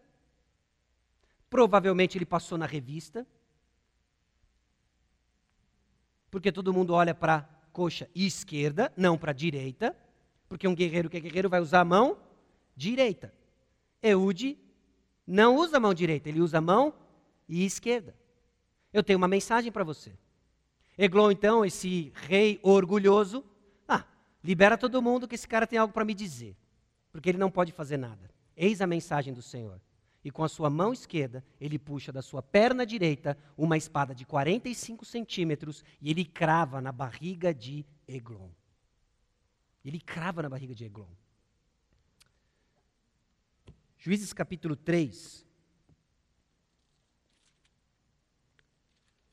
[1.49, 3.27] Provavelmente ele passou na revista.
[6.31, 9.97] Porque todo mundo olha para a coxa esquerda, não para a direita.
[10.47, 12.19] Porque um guerreiro que é guerreiro vai usar a mão
[12.77, 13.33] direita.
[14.03, 14.59] Eude
[15.27, 16.93] não usa a mão direita, ele usa a mão
[17.49, 18.15] esquerda.
[18.93, 20.13] Eu tenho uma mensagem para você.
[20.99, 23.43] Eglon, então, esse rei orgulhoso,
[23.89, 24.05] ah,
[24.45, 26.55] libera todo mundo que esse cara tem algo para me dizer,
[27.19, 28.31] porque ele não pode fazer nada.
[28.57, 29.81] Eis a mensagem do Senhor.
[30.23, 34.25] E com a sua mão esquerda, ele puxa da sua perna direita uma espada de
[34.25, 38.51] 45 centímetros e ele crava na barriga de Eglon.
[39.85, 41.11] Ele crava na barriga de Eglon.
[43.99, 45.45] Juízes capítulo 3,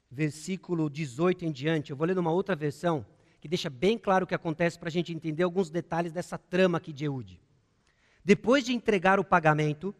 [0.09, 1.91] versículo 18 em diante.
[1.91, 3.05] Eu vou ler numa outra versão
[3.39, 6.79] que deixa bem claro o que acontece para a gente entender alguns detalhes dessa trama
[6.79, 7.44] aqui de Eude.
[8.25, 9.93] Depois de entregar o pagamento,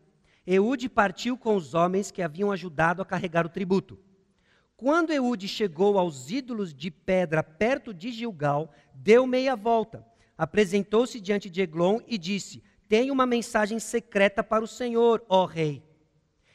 [0.47, 3.99] Eude partiu com os homens que haviam ajudado a carregar o tributo.
[4.75, 10.03] Quando Eude chegou aos ídolos de pedra perto de Gilgal, deu meia volta,
[10.35, 15.83] apresentou-se diante de Eglon e disse: Tenho uma mensagem secreta para o Senhor, ó rei.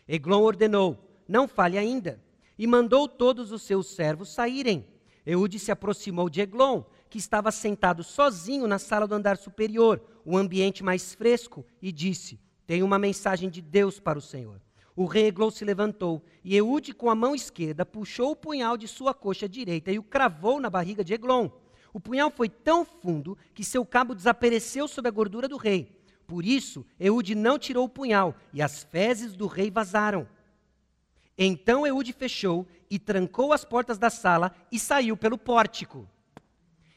[0.08, 0.98] Eglon ordenou:
[1.28, 2.20] Não fale ainda
[2.58, 4.86] e mandou todos os seus servos saírem.
[5.24, 10.38] Eude se aproximou de Eglon, que estava sentado sozinho na sala do andar superior, o
[10.38, 14.60] ambiente mais fresco, e disse: Tenho uma mensagem de Deus para o Senhor.
[14.94, 18.86] O rei Eglon se levantou, e Eude, com a mão esquerda, puxou o punhal de
[18.86, 21.50] sua coxa direita e o cravou na barriga de Eglon.
[21.92, 26.00] O punhal foi tão fundo que seu cabo desapareceu sob a gordura do rei.
[26.26, 30.28] Por isso, Eude não tirou o punhal, e as fezes do rei vazaram.
[31.36, 36.06] Então Eude fechou e trancou as portas da sala e saiu pelo pórtico.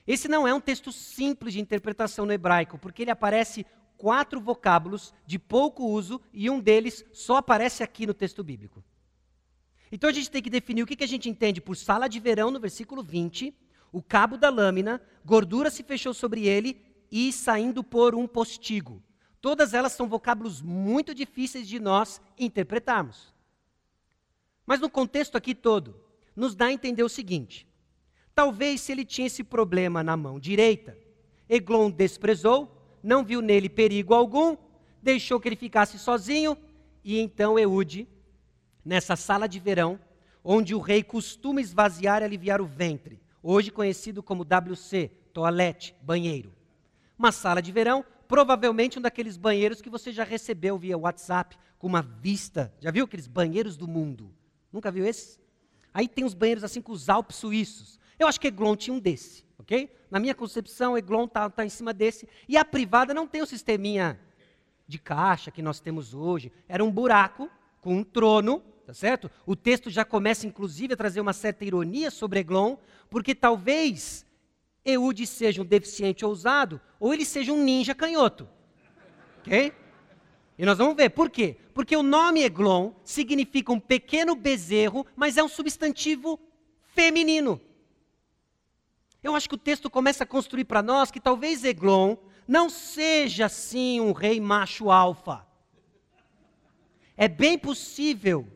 [0.05, 3.65] Esse não é um texto simples de interpretação no hebraico, porque ele aparece
[3.97, 8.83] quatro vocábulos de pouco uso e um deles só aparece aqui no texto bíblico.
[9.91, 12.51] Então a gente tem que definir o que a gente entende por sala de verão
[12.51, 13.55] no versículo 20,
[13.91, 16.81] o cabo da lâmina, gordura se fechou sobre ele
[17.11, 19.01] e saindo por um postigo.
[19.39, 23.33] Todas elas são vocábulos muito difíceis de nós interpretarmos.
[24.65, 25.95] Mas no contexto aqui todo,
[26.35, 27.67] nos dá a entender o seguinte:
[28.35, 30.97] talvez se ele tinha esse problema na mão direita,
[31.47, 32.69] Eglon desprezou,
[33.01, 34.57] não viu nele perigo algum,
[35.01, 36.57] deixou que ele ficasse sozinho,
[37.03, 38.07] e então Eude,
[38.83, 39.99] nessa sala de verão,
[40.43, 46.53] onde o rei costuma esvaziar e aliviar o ventre, hoje conhecido como WC, toalete, banheiro.
[47.17, 51.87] Uma sala de verão, provavelmente um daqueles banheiros que você já recebeu via WhatsApp, com
[51.87, 52.73] uma vista.
[52.79, 54.33] Já viu aqueles banheiros do mundo?
[54.71, 55.37] Nunca viu esse?
[55.93, 57.99] Aí tem os banheiros assim com os Alpes suíços.
[58.23, 59.93] Eu acho que Eglon tinha um desse, ok?
[60.09, 62.27] Na minha concepção, Eglon está tá em cima desse.
[62.47, 64.17] E a privada não tem o sisteminha
[64.87, 66.49] de caixa que nós temos hoje.
[66.67, 67.49] Era um buraco
[67.81, 69.29] com um trono, tá certo?
[69.45, 72.77] O texto já começa, inclusive, a trazer uma certa ironia sobre Eglon,
[73.09, 74.25] porque talvez
[74.85, 78.47] Eude seja um deficiente ousado, ou ele seja um ninja canhoto.
[79.39, 79.73] Ok?
[80.57, 81.57] E nós vamos ver por quê?
[81.73, 86.39] Porque o nome Eglon significa um pequeno bezerro, mas é um substantivo
[86.85, 87.59] feminino.
[89.23, 93.45] Eu acho que o texto começa a construir para nós que talvez Eglon não seja
[93.45, 95.47] assim um rei macho alfa.
[97.15, 98.47] É bem possível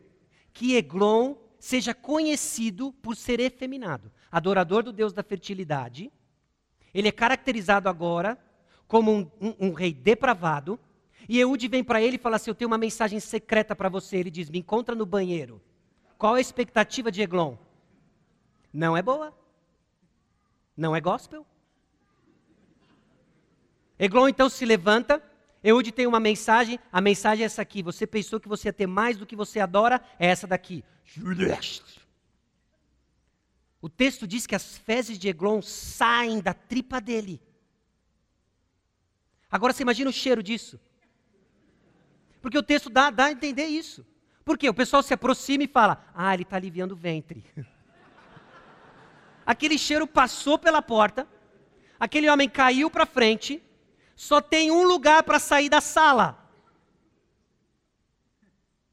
[0.52, 6.12] que Eglon seja conhecido por ser efeminado, adorador do deus da fertilidade.
[6.92, 8.38] Ele é caracterizado agora
[8.86, 10.78] como um, um, um rei depravado.
[11.28, 14.16] E Eude vem para ele e fala assim: Eu tenho uma mensagem secreta para você.
[14.16, 15.62] Ele diz: Me encontra no banheiro.
[16.16, 17.56] Qual a expectativa de Eglon?
[18.72, 19.32] Não é boa.
[20.78, 21.44] Não é gospel.
[23.98, 25.20] Eglon então se levanta.
[25.62, 26.78] Eude tem uma mensagem.
[26.92, 27.82] A mensagem é essa aqui.
[27.82, 30.00] Você pensou que você ia ter mais do que você adora?
[30.20, 30.84] É essa daqui.
[33.82, 37.42] O texto diz que as fezes de Eglon saem da tripa dele.
[39.50, 40.78] Agora você imagina o cheiro disso.
[42.40, 44.06] Porque o texto dá, dá a entender isso.
[44.44, 44.68] Por quê?
[44.68, 47.44] O pessoal se aproxima e fala: Ah, ele está aliviando o ventre.
[49.48, 51.26] aquele cheiro passou pela porta,
[51.98, 53.62] aquele homem caiu para frente,
[54.14, 56.36] só tem um lugar para sair da sala.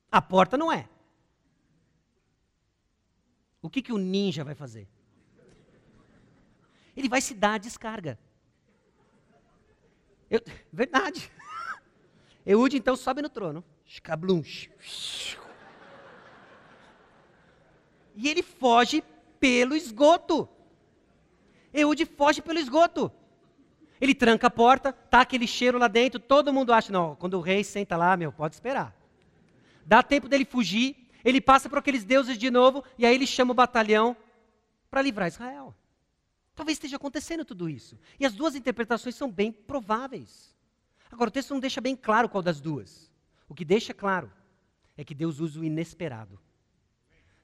[0.09, 0.87] A porta não é.
[3.61, 4.87] O que, que o ninja vai fazer?
[6.95, 8.17] Ele vai se dar a descarga.
[10.31, 10.39] Eu,
[10.71, 11.29] verdade.
[12.45, 13.61] Eude então sobe no trono.
[18.15, 19.03] E ele foge
[19.45, 20.49] pelo esgoto.
[21.71, 23.11] Eude foge pelo esgoto.
[24.01, 27.41] Ele tranca a porta, tá aquele cheiro lá dentro, todo mundo acha, não, quando o
[27.41, 28.95] rei senta lá, meu, pode esperar.
[29.85, 33.51] Dá tempo dele fugir, ele passa por aqueles deuses de novo, e aí ele chama
[33.51, 34.17] o batalhão
[34.89, 35.75] para livrar Israel.
[36.55, 37.99] Talvez esteja acontecendo tudo isso.
[38.19, 40.55] E as duas interpretações são bem prováveis.
[41.11, 43.11] Agora, o texto não deixa bem claro qual das duas.
[43.47, 44.31] O que deixa claro
[44.97, 46.39] é que Deus usa o inesperado.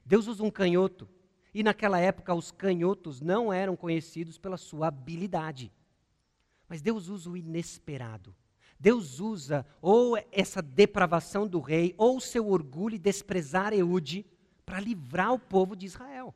[0.04, 1.08] Deus usa um canhoto.
[1.54, 5.72] E naquela época, os canhotos não eram conhecidos pela sua habilidade.
[6.68, 8.34] Mas Deus usa o inesperado.
[8.80, 14.26] Deus usa ou essa depravação do rei, ou seu orgulho e desprezar Eude,
[14.64, 16.34] para livrar o povo de Israel.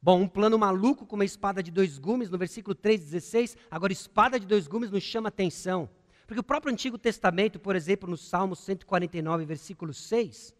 [0.00, 3.56] Bom, um plano maluco com uma espada de dois gumes, no versículo 3,16.
[3.70, 5.90] Agora, espada de dois gumes nos chama atenção.
[6.26, 10.54] Porque o próprio Antigo Testamento, por exemplo, no Salmo 149, versículo 6,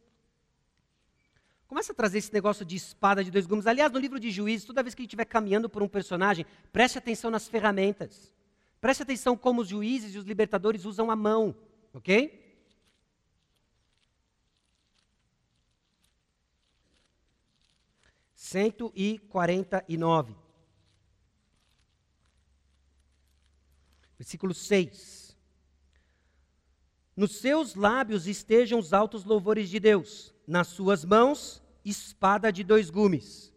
[1.68, 3.66] começa a trazer esse negócio de espada de dois gumes.
[3.66, 6.46] Aliás, no livro de Juízes, toda vez que a gente estiver caminhando por um personagem,
[6.72, 8.32] preste atenção nas ferramentas.
[8.80, 11.54] Preste atenção como os juízes e os libertadores usam a mão,
[11.92, 12.46] ok?
[18.34, 20.34] 149.
[24.16, 25.27] Versículo 6.
[27.18, 32.90] Nos seus lábios estejam os altos louvores de Deus, nas suas mãos, espada de dois
[32.90, 33.52] gumes.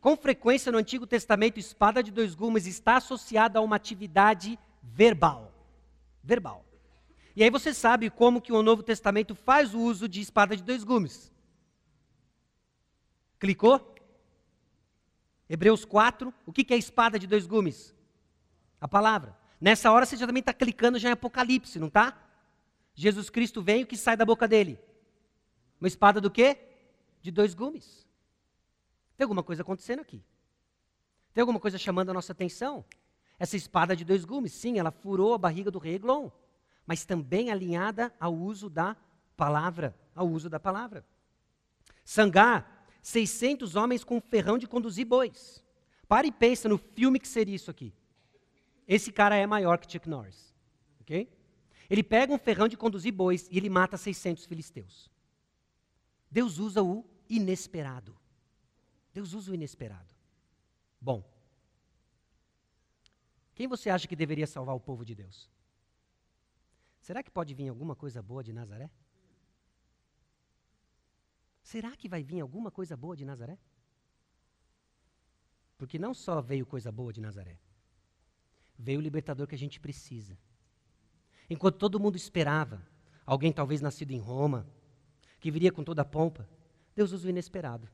[0.00, 5.52] Com frequência no Antigo Testamento, espada de dois gumes está associada a uma atividade verbal.
[6.24, 6.64] Verbal.
[7.36, 10.62] E aí você sabe como que o Novo Testamento faz o uso de espada de
[10.62, 11.30] dois gumes.
[13.38, 13.94] Clicou?
[15.46, 17.94] Hebreus 4, o que, é a espada de dois gumes?
[18.80, 19.36] A palavra.
[19.60, 22.22] Nessa hora você já também está clicando já em Apocalipse, não está?
[22.96, 24.80] Jesus Cristo vem, o que sai da boca dele?
[25.78, 26.58] Uma espada do quê?
[27.20, 28.06] De dois gumes.
[29.16, 30.24] Tem alguma coisa acontecendo aqui?
[31.34, 32.82] Tem alguma coisa chamando a nossa atenção?
[33.38, 36.30] Essa espada de dois gumes, sim, ela furou a barriga do rei Eglon,
[36.86, 38.96] mas também alinhada ao uso da
[39.36, 41.04] palavra, ao uso da palavra.
[42.02, 45.62] Sangar 600 homens com um ferrão de conduzir bois.
[46.08, 47.92] Para e pensa no filme que seria isso aqui.
[48.88, 50.54] Esse cara é maior que Chuck Norris.
[51.00, 51.28] Ok?
[51.88, 55.10] Ele pega um ferrão de conduzir bois e ele mata 600 filisteus.
[56.30, 58.16] Deus usa o inesperado.
[59.12, 60.14] Deus usa o inesperado.
[61.00, 61.24] Bom,
[63.54, 65.48] quem você acha que deveria salvar o povo de Deus?
[67.00, 68.90] Será que pode vir alguma coisa boa de Nazaré?
[71.62, 73.58] Será que vai vir alguma coisa boa de Nazaré?
[75.78, 77.58] Porque não só veio coisa boa de Nazaré,
[78.78, 80.38] veio o libertador que a gente precisa.
[81.48, 82.82] Enquanto todo mundo esperava,
[83.24, 84.66] alguém talvez nascido em Roma,
[85.38, 86.48] que viria com toda a pompa,
[86.94, 87.88] Deus usa o inesperado.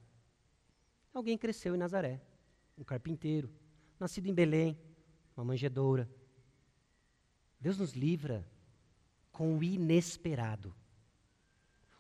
[1.13, 2.21] Alguém cresceu em Nazaré,
[2.79, 3.51] um carpinteiro,
[4.01, 4.79] nascido em Belém,
[5.37, 6.09] uma manjedoura.
[7.61, 8.47] Deus nos livra
[9.31, 10.75] com o inesperado.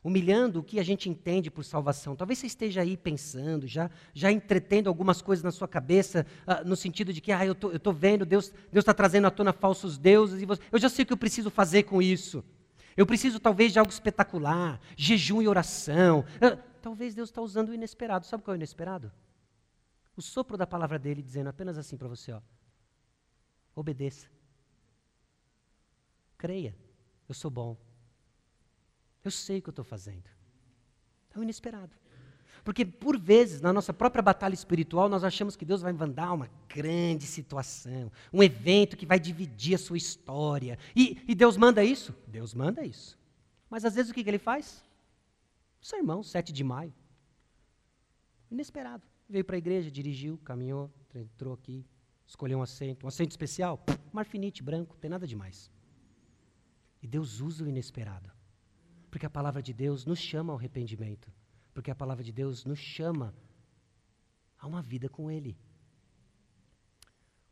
[0.05, 2.17] Humilhando o que a gente entende por salvação.
[2.17, 6.75] Talvez você esteja aí pensando, já, já entretendo algumas coisas na sua cabeça, uh, no
[6.75, 10.43] sentido de que, ah, eu tô, estou vendo, Deus está trazendo à tona falsos deuses,
[10.43, 12.45] e você, eu já sei o que eu preciso fazer com isso.
[12.97, 16.25] Eu preciso talvez de algo espetacular, jejum e oração.
[16.37, 18.27] Uh, talvez Deus está usando o inesperado.
[18.27, 19.11] Sabe qual é o inesperado?
[20.17, 22.41] O sopro da palavra dele dizendo apenas assim para você, ó.
[23.75, 24.29] Obedeça.
[26.37, 26.77] Creia.
[27.27, 27.79] Eu sou bom.
[29.25, 30.29] Eu sei o que eu estou fazendo.
[31.35, 31.97] É o inesperado.
[32.65, 36.49] Porque, por vezes, na nossa própria batalha espiritual, nós achamos que Deus vai mandar uma
[36.69, 40.79] grande situação, um evento que vai dividir a sua história.
[40.95, 42.15] E, e Deus manda isso?
[42.29, 43.19] Deus manda isso.
[43.69, 44.85] Mas, às vezes, o que, que ele faz?
[45.81, 46.95] Sermão, 7 de maio.
[48.51, 49.03] Inesperado.
[49.29, 51.85] Veio para a igreja, dirigiu, caminhou, entrou aqui,
[52.27, 53.05] escolheu um assento.
[53.05, 55.71] Um assento especial, marfinite, branco, tem nada demais.
[57.03, 58.31] E Deus usa o inesperado.
[59.13, 61.31] Porque a palavra de Deus nos chama ao arrependimento.
[61.75, 63.35] Porque a palavra de Deus nos chama
[64.59, 65.55] a uma vida com Ele.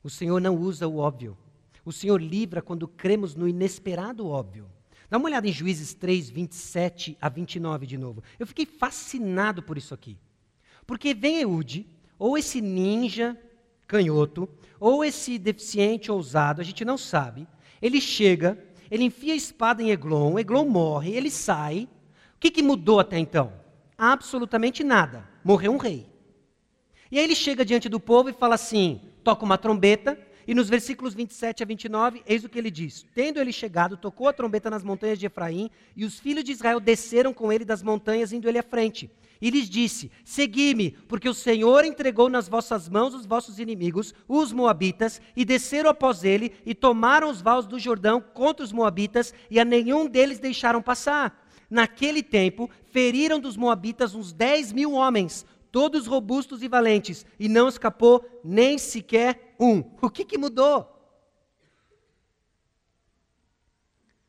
[0.02, 1.36] O Senhor não usa o óbvio.
[1.84, 4.70] O Senhor livra quando cremos no inesperado óbvio.
[5.10, 8.22] Dá uma olhada em Juízes 3, 27 a 29 de novo.
[8.38, 10.16] Eu fiquei fascinado por isso aqui.
[10.86, 11.86] Porque vem Eude,
[12.18, 13.38] ou esse ninja
[13.86, 14.48] canhoto,
[14.78, 17.46] ou esse deficiente ousado, a gente não sabe.
[17.82, 18.58] Ele chega
[18.90, 21.88] ele enfia a espada em Eglon, Eglon morre, ele sai.
[22.36, 23.52] O que, que mudou até então?
[23.96, 25.28] Absolutamente nada.
[25.44, 26.06] Morreu um rei.
[27.10, 30.18] E aí ele chega diante do povo e fala assim: toca uma trombeta,
[30.50, 34.26] e nos versículos 27 a 29, eis o que ele diz: Tendo ele chegado, tocou
[34.26, 37.84] a trombeta nas montanhas de Efraim, e os filhos de Israel desceram com ele das
[37.84, 39.08] montanhas, indo ele à frente.
[39.40, 44.52] E lhes disse: Segui-me, porque o Senhor entregou nas vossas mãos os vossos inimigos, os
[44.52, 49.60] Moabitas, e desceram após ele, e tomaram os vales do Jordão contra os Moabitas, e
[49.60, 51.46] a nenhum deles deixaram passar.
[51.70, 57.68] Naquele tempo, feriram dos Moabitas uns dez mil homens, todos robustos e valentes, e não
[57.68, 59.78] escapou nem sequer um.
[60.00, 60.96] O que, que mudou?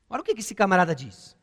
[0.10, 1.36] Olha o que, que esse camarada diz.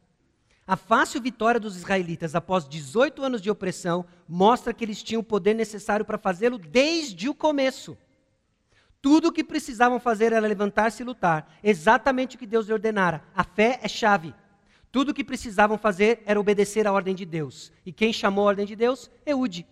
[0.67, 5.25] A fácil vitória dos israelitas após 18 anos de opressão mostra que eles tinham o
[5.25, 7.97] poder necessário para fazê-lo desde o começo.
[9.01, 13.23] Tudo o que precisavam fazer era levantar-se e lutar, exatamente o que Deus lhe ordenara.
[13.35, 14.35] A fé é chave.
[14.93, 17.73] Tudo o que precisavam fazer era obedecer à ordem de Deus.
[17.87, 19.11] E quem chamou a ordem de Deus?
[19.25, 19.67] Eude.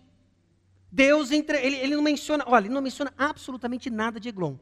[0.91, 4.55] Deus, entre, ele, ele não menciona, olha, ele não menciona absolutamente nada de Eglon.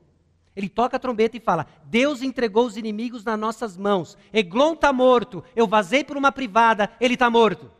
[0.55, 4.17] Ele toca a trombeta e fala: Deus entregou os inimigos nas nossas mãos.
[4.31, 5.43] Eglon está morto.
[5.55, 7.71] Eu vazei por uma privada, ele está morto.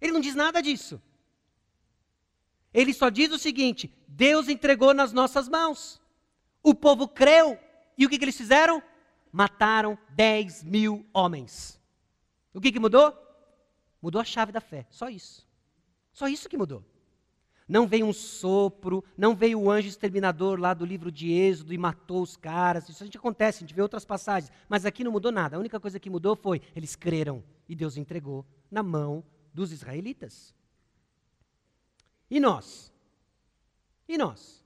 [0.00, 1.00] Ele não diz nada disso.
[2.72, 6.00] Ele só diz o seguinte: Deus entregou nas nossas mãos.
[6.62, 7.58] O povo creu.
[7.96, 8.82] E o que, que eles fizeram?
[9.32, 11.80] Mataram 10 mil homens.
[12.52, 13.16] O que, que mudou?
[14.02, 14.86] Mudou a chave da fé.
[14.90, 15.46] Só isso.
[16.12, 16.84] Só isso que mudou.
[17.70, 21.78] Não veio um sopro, não veio o anjo exterminador lá do livro de Êxodo e
[21.78, 22.88] matou os caras.
[22.88, 24.50] Isso a gente acontece, a gente vê outras passagens.
[24.68, 25.54] Mas aqui não mudou nada.
[25.54, 29.22] A única coisa que mudou foi eles creram e Deus entregou na mão
[29.54, 30.52] dos israelitas.
[32.28, 32.92] E nós?
[34.08, 34.64] E nós?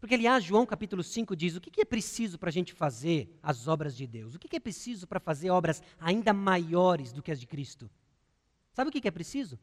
[0.00, 3.68] Porque, aliás, João capítulo 5 diz: o que é preciso para a gente fazer as
[3.68, 4.34] obras de Deus?
[4.34, 7.90] O que é preciso para fazer obras ainda maiores do que as de Cristo?
[8.72, 9.58] Sabe o que é preciso?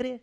[0.00, 0.22] Crer.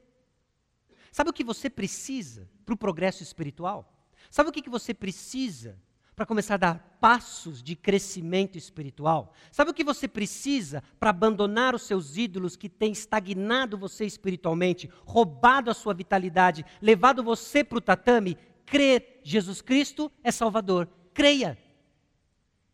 [1.12, 3.94] Sabe o que você precisa para o progresso espiritual?
[4.32, 5.78] Sabe o que, você precisa
[6.16, 9.32] para começar a dar passos de crescimento espiritual?
[9.52, 14.90] Sabe o que você precisa para abandonar os seus ídolos que têm estagnado você espiritualmente,
[15.06, 18.36] roubado a sua vitalidade, levado você para o tatame?
[18.66, 20.90] Crer, Jesus Cristo é Salvador.
[21.14, 21.56] Creia.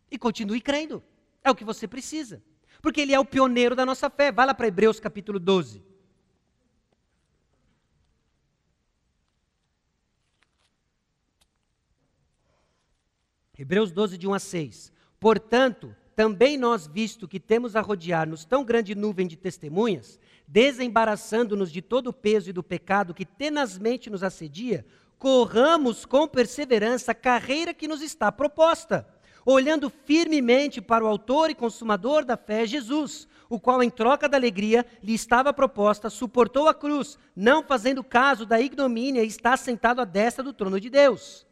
[0.10, 1.04] E continue crendo.
[1.44, 2.42] É o que você precisa.
[2.82, 4.32] Porque Ele é o pioneiro da nossa fé.
[4.32, 5.93] Vai lá para Hebreus capítulo 12.
[13.58, 14.92] Hebreus 12, de 1 a 6.
[15.20, 21.80] Portanto, também nós, visto que temos a rodear-nos tão grande nuvem de testemunhas, desembaraçando-nos de
[21.82, 24.84] todo o peso e do pecado que tenazmente nos assedia,
[25.20, 29.08] corramos com perseverança a carreira que nos está proposta,
[29.46, 34.36] olhando firmemente para o Autor e Consumador da fé, Jesus, o qual, em troca da
[34.36, 40.02] alegria, lhe estava proposta, suportou a cruz, não fazendo caso da ignomínia, e está sentado
[40.02, 41.46] à destra do trono de Deus.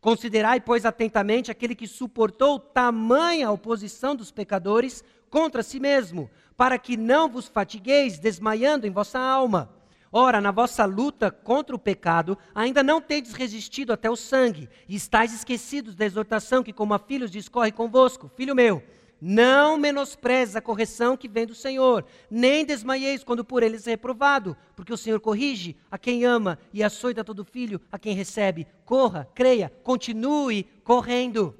[0.00, 6.96] Considerai, pois, atentamente aquele que suportou tamanha oposição dos pecadores contra si mesmo, para que
[6.96, 9.74] não vos fatigueis desmaiando em vossa alma.
[10.10, 14.94] Ora, na vossa luta contra o pecado, ainda não tendes resistido até o sangue, e
[14.94, 18.30] estáis esquecidos da exortação que, como a filhos, discorre convosco.
[18.34, 18.82] Filho meu,
[19.20, 24.56] Não menospreze a correção que vem do Senhor, nem desmaieis quando por eles é reprovado,
[24.76, 28.66] porque o Senhor corrige a quem ama e açoita todo filho a quem recebe.
[28.84, 31.56] Corra, creia, continue correndo,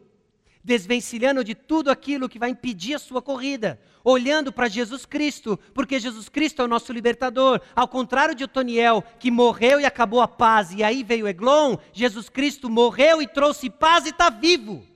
[0.62, 5.98] desvencilhando de tudo aquilo que vai impedir a sua corrida, olhando para Jesus Cristo, porque
[5.98, 7.60] Jesus Cristo é o nosso libertador.
[7.74, 12.28] Ao contrário de Otoniel, que morreu e acabou a paz, e aí veio Eglon, Jesus
[12.28, 14.86] Cristo morreu e trouxe paz e está vivo.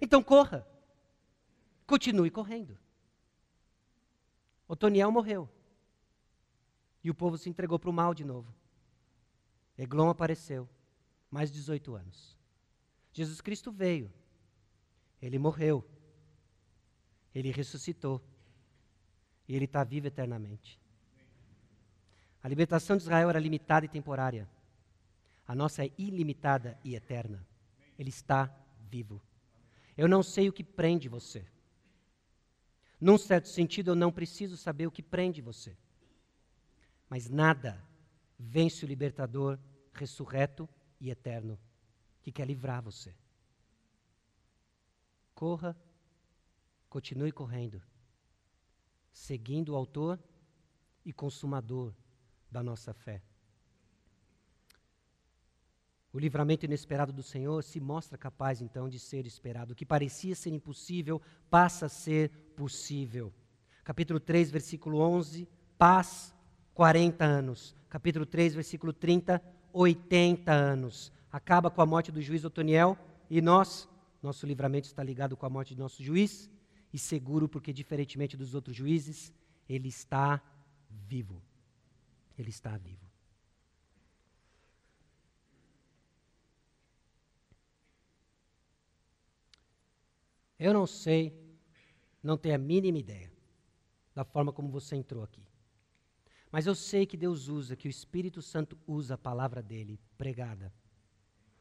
[0.00, 0.66] Então corra.
[1.86, 2.76] Continue correndo.
[4.66, 5.48] Otoniel morreu.
[7.02, 8.52] E o povo se entregou para o mal de novo.
[9.78, 10.68] Eglon apareceu.
[11.30, 12.36] Mais 18 anos.
[13.12, 14.12] Jesus Cristo veio.
[15.22, 15.84] Ele morreu.
[17.34, 18.20] Ele ressuscitou.
[19.48, 20.80] E ele está vivo eternamente.
[22.42, 24.48] A libertação de Israel era limitada e temporária.
[25.46, 27.46] A nossa é ilimitada e eterna.
[27.98, 28.52] Ele está
[28.90, 29.22] vivo.
[29.96, 31.46] Eu não sei o que prende você.
[33.00, 35.76] Num certo sentido, eu não preciso saber o que prende você.
[37.08, 37.82] Mas nada
[38.38, 39.58] vence o libertador
[39.92, 40.68] ressurreto
[41.00, 41.58] e eterno
[42.22, 43.14] que quer livrar você.
[45.34, 45.76] Corra,
[46.88, 47.82] continue correndo,
[49.12, 50.18] seguindo o Autor
[51.04, 51.94] e Consumador
[52.50, 53.22] da nossa fé.
[56.12, 59.74] O livramento inesperado do Senhor se mostra capaz então de ser esperado.
[59.74, 61.20] O que parecia ser impossível
[61.50, 63.32] passa a ser possível.
[63.84, 65.46] Capítulo 3, versículo 11,
[65.78, 66.34] paz,
[66.74, 67.76] 40 anos.
[67.88, 69.40] Capítulo 3, versículo 30,
[69.72, 71.12] 80 anos.
[71.30, 72.98] Acaba com a morte do juiz Otoniel
[73.30, 73.88] e nós,
[74.22, 76.50] nosso livramento está ligado com a morte do nosso juiz
[76.92, 79.32] e seguro porque, diferentemente dos outros juízes,
[79.68, 80.42] ele está
[80.88, 81.42] vivo.
[82.38, 83.06] Ele está vivo.
[90.58, 91.45] Eu não sei,
[92.26, 93.32] não tenho a mínima ideia
[94.14, 95.46] da forma como você entrou aqui.
[96.50, 100.72] Mas eu sei que Deus usa, que o Espírito Santo usa a palavra dele pregada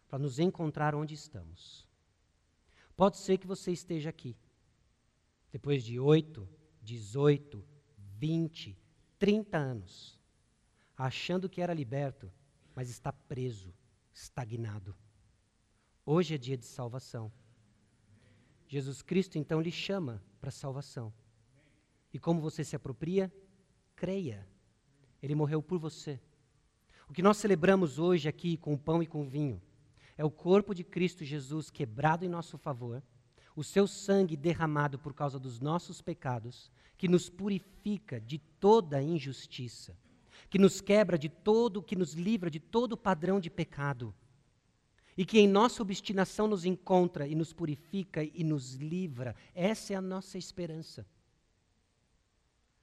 [0.07, 1.87] para nos encontrar onde estamos.
[2.95, 4.37] Pode ser que você esteja aqui,
[5.51, 6.47] depois de 8,
[6.81, 7.65] 18,
[7.97, 8.77] 20,
[9.19, 10.19] 30 anos,
[10.95, 12.31] achando que era liberto,
[12.73, 13.73] mas está preso,
[14.13, 14.95] estagnado.
[16.05, 17.31] Hoje é dia de salvação.
[18.67, 21.13] Jesus Cristo então lhe chama para a salvação.
[22.13, 23.31] E como você se apropria?
[23.95, 24.47] Creia.
[25.21, 26.19] Ele morreu por você.
[27.07, 29.61] O que nós celebramos hoje aqui com pão e com vinho
[30.17, 33.03] é o corpo de Cristo Jesus quebrado em nosso favor,
[33.55, 39.97] o seu sangue derramado por causa dos nossos pecados, que nos purifica de toda injustiça,
[40.49, 44.13] que nos quebra de todo, que nos livra de todo padrão de pecado
[45.17, 49.35] e que em nossa obstinação nos encontra e nos purifica e nos livra.
[49.53, 51.05] Essa é a nossa esperança.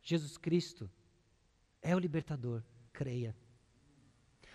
[0.03, 0.91] Jesus Cristo
[1.83, 3.37] é o libertador, creia.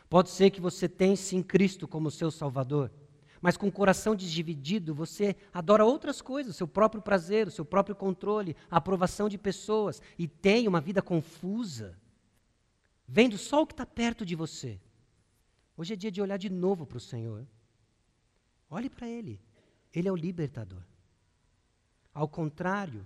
[0.10, 2.92] Pode ser que você tenha sim Cristo como seu Salvador,
[3.40, 7.96] mas com o coração desdividido você adora outras coisas, seu próprio prazer, o seu próprio
[7.96, 11.98] controle, a aprovação de pessoas e tem uma vida confusa,
[13.08, 14.80] vendo só o que está perto de você.
[15.78, 17.46] Hoje é dia de olhar de novo para o Senhor
[18.70, 19.40] Olhe para Ele.
[19.94, 20.84] Ele é o libertador.
[22.14, 23.06] Ao contrário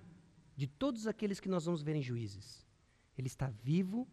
[0.56, 2.66] de todos aqueles que nós vamos ver em juízes,
[3.18, 4.08] Ele está vivo,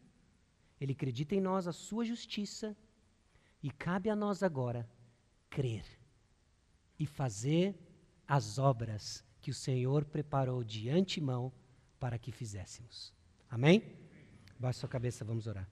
[0.81, 2.77] Ele acredita em nós a sua justiça,
[3.63, 4.89] e cabe a nós agora
[5.51, 5.85] crer
[6.99, 7.77] e fazer
[8.27, 11.53] as obras que o Senhor preparou de antemão
[11.99, 13.13] para que fizéssemos.
[13.51, 13.83] Amém?
[14.59, 15.69] Baixe sua cabeça, vamos orar.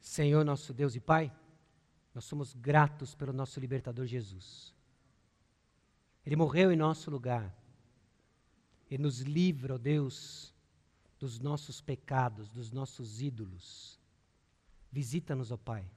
[0.00, 1.32] Senhor, nosso Deus e Pai,
[2.14, 4.74] nós somos gratos pelo nosso libertador Jesus.
[6.24, 7.54] Ele morreu em nosso lugar.
[8.90, 10.52] Ele nos livra, ó oh Deus,
[11.18, 13.98] dos nossos pecados, dos nossos ídolos.
[14.90, 15.88] Visita-nos, ó oh Pai,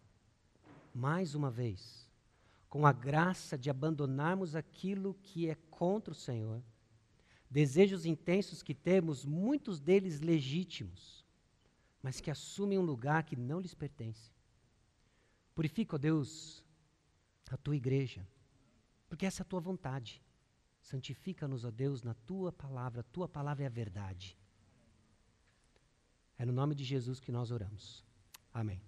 [0.93, 2.07] mais uma vez,
[2.69, 6.61] com a graça de abandonarmos aquilo que é contra o Senhor.
[7.49, 11.25] Desejos intensos que temos, muitos deles legítimos,
[12.01, 14.32] mas que assumem um lugar que não lhes pertence.
[15.55, 16.63] Purifica, ó Deus,
[17.49, 18.27] a tua igreja,
[19.07, 20.21] porque essa é a tua vontade.
[20.81, 24.37] Santifica-nos, ó Deus, na tua palavra, a tua palavra é a verdade.
[26.37, 28.03] É no nome de Jesus que nós oramos.
[28.53, 28.83] Amém.